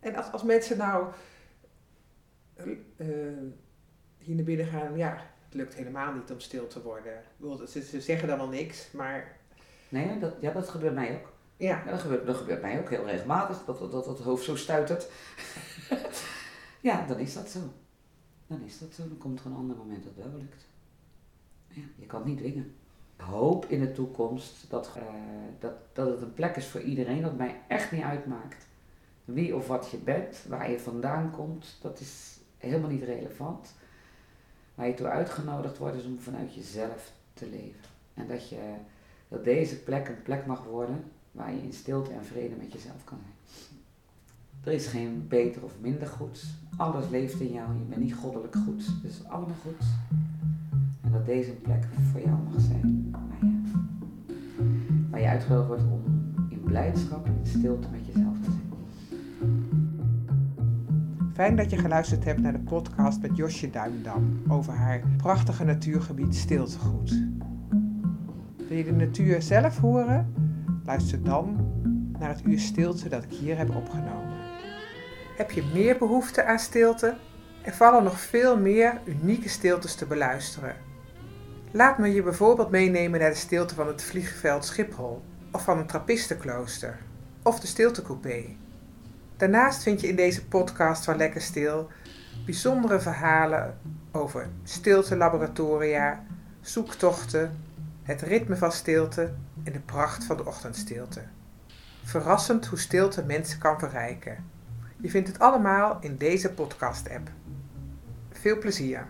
En 0.00 0.16
als, 0.16 0.32
als 0.32 0.42
mensen 0.42 0.78
nou 0.78 1.06
uh, 2.96 3.06
hier 4.18 4.34
naar 4.34 4.44
binnen 4.44 4.66
gaan, 4.66 4.96
ja, 4.96 5.16
het 5.54 5.62
lukt 5.62 5.74
helemaal 5.74 6.12
niet 6.12 6.30
om 6.30 6.40
stil 6.40 6.66
te 6.66 6.82
worden. 6.82 7.22
Bedoel, 7.36 7.66
Ze, 7.66 7.82
ze 7.82 8.00
zeggen 8.00 8.28
dan 8.28 8.38
wel 8.38 8.48
niks, 8.48 8.90
maar 8.90 9.36
Nee, 9.88 10.18
dat, 10.18 10.34
ja, 10.40 10.52
dat 10.52 10.68
gebeurt 10.68 10.94
mij 10.94 11.14
ook. 11.14 11.32
ja, 11.56 11.82
Ja, 11.84 11.90
dat, 11.90 12.00
gebeurt, 12.00 12.26
dat 12.26 12.36
gebeurt 12.36 12.62
mij 12.62 12.78
ook 12.78 12.90
heel 12.90 13.06
regelmatig, 13.06 13.64
dat 13.64 13.78
dat, 13.78 13.92
dat 13.92 14.06
het 14.06 14.18
hoofd 14.18 14.44
zo 14.44 14.56
stuitert. 14.56 15.10
ja, 16.80 17.06
dan 17.06 17.18
is 17.18 17.34
dat 17.34 17.48
zo. 17.48 17.58
Dan 18.46 18.62
is 18.62 18.78
dat 18.78 18.94
zo. 18.94 19.08
Dan 19.08 19.18
komt 19.18 19.40
er 19.40 19.46
een 19.46 19.54
ander 19.54 19.76
moment 19.76 20.04
dat 20.04 20.14
wel 20.14 20.38
lukt. 20.38 20.66
Ja, 21.68 21.82
je 21.96 22.06
kan 22.06 22.18
het 22.20 22.28
niet 22.28 22.38
dwingen. 22.38 22.74
Ik 23.16 23.24
hoop 23.24 23.66
in 23.66 23.80
de 23.80 23.92
toekomst 23.92 24.70
dat, 24.70 24.92
eh, 24.96 25.02
dat, 25.58 25.72
dat 25.92 26.08
het 26.08 26.20
een 26.20 26.34
plek 26.34 26.56
is 26.56 26.66
voor 26.66 26.80
iedereen, 26.80 27.22
dat 27.22 27.36
mij 27.36 27.60
echt 27.68 27.92
niet 27.92 28.02
uitmaakt. 28.02 28.66
Wie 29.24 29.56
of 29.56 29.66
wat 29.66 29.90
je 29.90 29.96
bent, 29.96 30.44
waar 30.48 30.70
je 30.70 30.80
vandaan 30.80 31.30
komt, 31.30 31.78
dat 31.80 32.00
is 32.00 32.38
helemaal 32.56 32.90
niet 32.90 33.02
relevant. 33.02 33.74
Waar 34.74 34.86
je 34.86 34.94
toe 34.94 35.06
uitgenodigd 35.06 35.78
wordt 35.78 35.96
is 35.96 36.04
om 36.04 36.18
vanuit 36.18 36.54
jezelf 36.54 37.12
te 37.34 37.48
leven. 37.50 37.88
En 38.14 38.26
dat, 38.28 38.48
je, 38.48 38.74
dat 39.28 39.44
deze 39.44 39.82
plek 39.82 40.08
een 40.08 40.22
plek 40.22 40.46
mag 40.46 40.64
worden 40.64 41.04
waar 41.30 41.52
je 41.52 41.62
in 41.62 41.72
stilte 41.72 42.12
en 42.12 42.24
vrede 42.24 42.54
met 42.54 42.72
jezelf 42.72 43.04
kan 43.04 43.18
zijn. 43.22 43.34
Er 44.64 44.72
is 44.72 44.86
geen 44.86 45.28
beter 45.28 45.64
of 45.64 45.72
minder 45.80 46.08
goed. 46.08 46.44
Alles 46.76 47.08
leeft 47.08 47.40
in 47.40 47.52
jou. 47.52 47.78
Je 47.78 47.84
bent 47.84 48.02
niet 48.02 48.14
goddelijk 48.14 48.54
goed. 48.54 48.88
Is 49.02 49.24
allemaal 49.24 49.56
goed. 49.62 49.86
En 51.02 51.12
dat 51.12 51.26
deze 51.26 51.52
plek 51.52 51.84
voor 52.12 52.20
jou 52.20 52.36
mag 52.42 52.60
zijn. 52.60 53.10
Waar 55.10 55.20
je, 55.20 55.24
je 55.24 55.30
uitgenodigd 55.30 55.68
wordt 55.68 55.82
om 55.82 56.02
in 56.48 56.60
blijdschap 56.60 57.26
en 57.26 57.36
in 57.38 57.46
stilte 57.46 57.88
met 57.90 58.03
Fijn 61.34 61.56
dat 61.56 61.70
je 61.70 61.78
geluisterd 61.78 62.24
hebt 62.24 62.40
naar 62.40 62.52
de 62.52 62.58
podcast 62.58 63.20
met 63.20 63.36
Josje 63.36 63.70
Duimdam 63.70 64.42
over 64.48 64.72
haar 64.72 65.02
prachtige 65.16 65.64
natuurgebied 65.64 66.34
Stiltegoed. 66.34 67.10
Wil 68.68 68.76
je 68.76 68.84
de 68.84 68.92
natuur 68.92 69.42
zelf 69.42 69.78
horen? 69.78 70.34
Luister 70.84 71.22
dan 71.22 71.72
naar 72.18 72.28
het 72.28 72.44
uur 72.44 72.58
stilte 72.58 73.08
dat 73.08 73.24
ik 73.24 73.30
hier 73.30 73.56
heb 73.56 73.76
opgenomen. 73.76 74.36
Heb 75.36 75.50
je 75.50 75.70
meer 75.72 75.98
behoefte 75.98 76.44
aan 76.44 76.58
stilte? 76.58 77.16
Er 77.62 77.74
vallen 77.74 78.04
nog 78.04 78.20
veel 78.20 78.58
meer 78.58 79.00
unieke 79.04 79.48
stiltes 79.48 79.94
te 79.94 80.06
beluisteren. 80.06 80.76
Laat 81.70 81.98
me 81.98 82.08
je 82.08 82.22
bijvoorbeeld 82.22 82.70
meenemen 82.70 83.20
naar 83.20 83.30
de 83.30 83.36
stilte 83.36 83.74
van 83.74 83.86
het 83.86 84.02
vliegveld 84.02 84.64
Schiphol 84.64 85.22
of 85.52 85.64
van 85.64 85.78
een 85.78 85.86
trappistenklooster 85.86 86.98
of 87.42 87.60
de 87.60 87.66
stiltecoupé. 87.66 88.44
Daarnaast 89.36 89.82
vind 89.82 90.00
je 90.00 90.08
in 90.08 90.16
deze 90.16 90.46
podcast 90.46 91.04
van 91.04 91.16
Lekker 91.16 91.40
Stil 91.40 91.90
bijzondere 92.44 93.00
verhalen 93.00 93.78
over 94.12 94.48
stiltelaboratoria, 94.62 96.24
zoektochten, 96.60 97.56
het 98.02 98.22
ritme 98.22 98.56
van 98.56 98.72
stilte 98.72 99.32
en 99.64 99.72
de 99.72 99.80
pracht 99.80 100.24
van 100.24 100.36
de 100.36 100.46
ochtendstilte. 100.46 101.20
Verrassend 102.04 102.66
hoe 102.66 102.78
stilte 102.78 103.24
mensen 103.24 103.58
kan 103.58 103.78
verrijken. 103.78 104.44
Je 105.00 105.10
vindt 105.10 105.28
het 105.28 105.38
allemaal 105.38 105.96
in 106.00 106.16
deze 106.16 106.52
podcast-app. 106.52 107.30
Veel 108.30 108.58
plezier! 108.58 109.06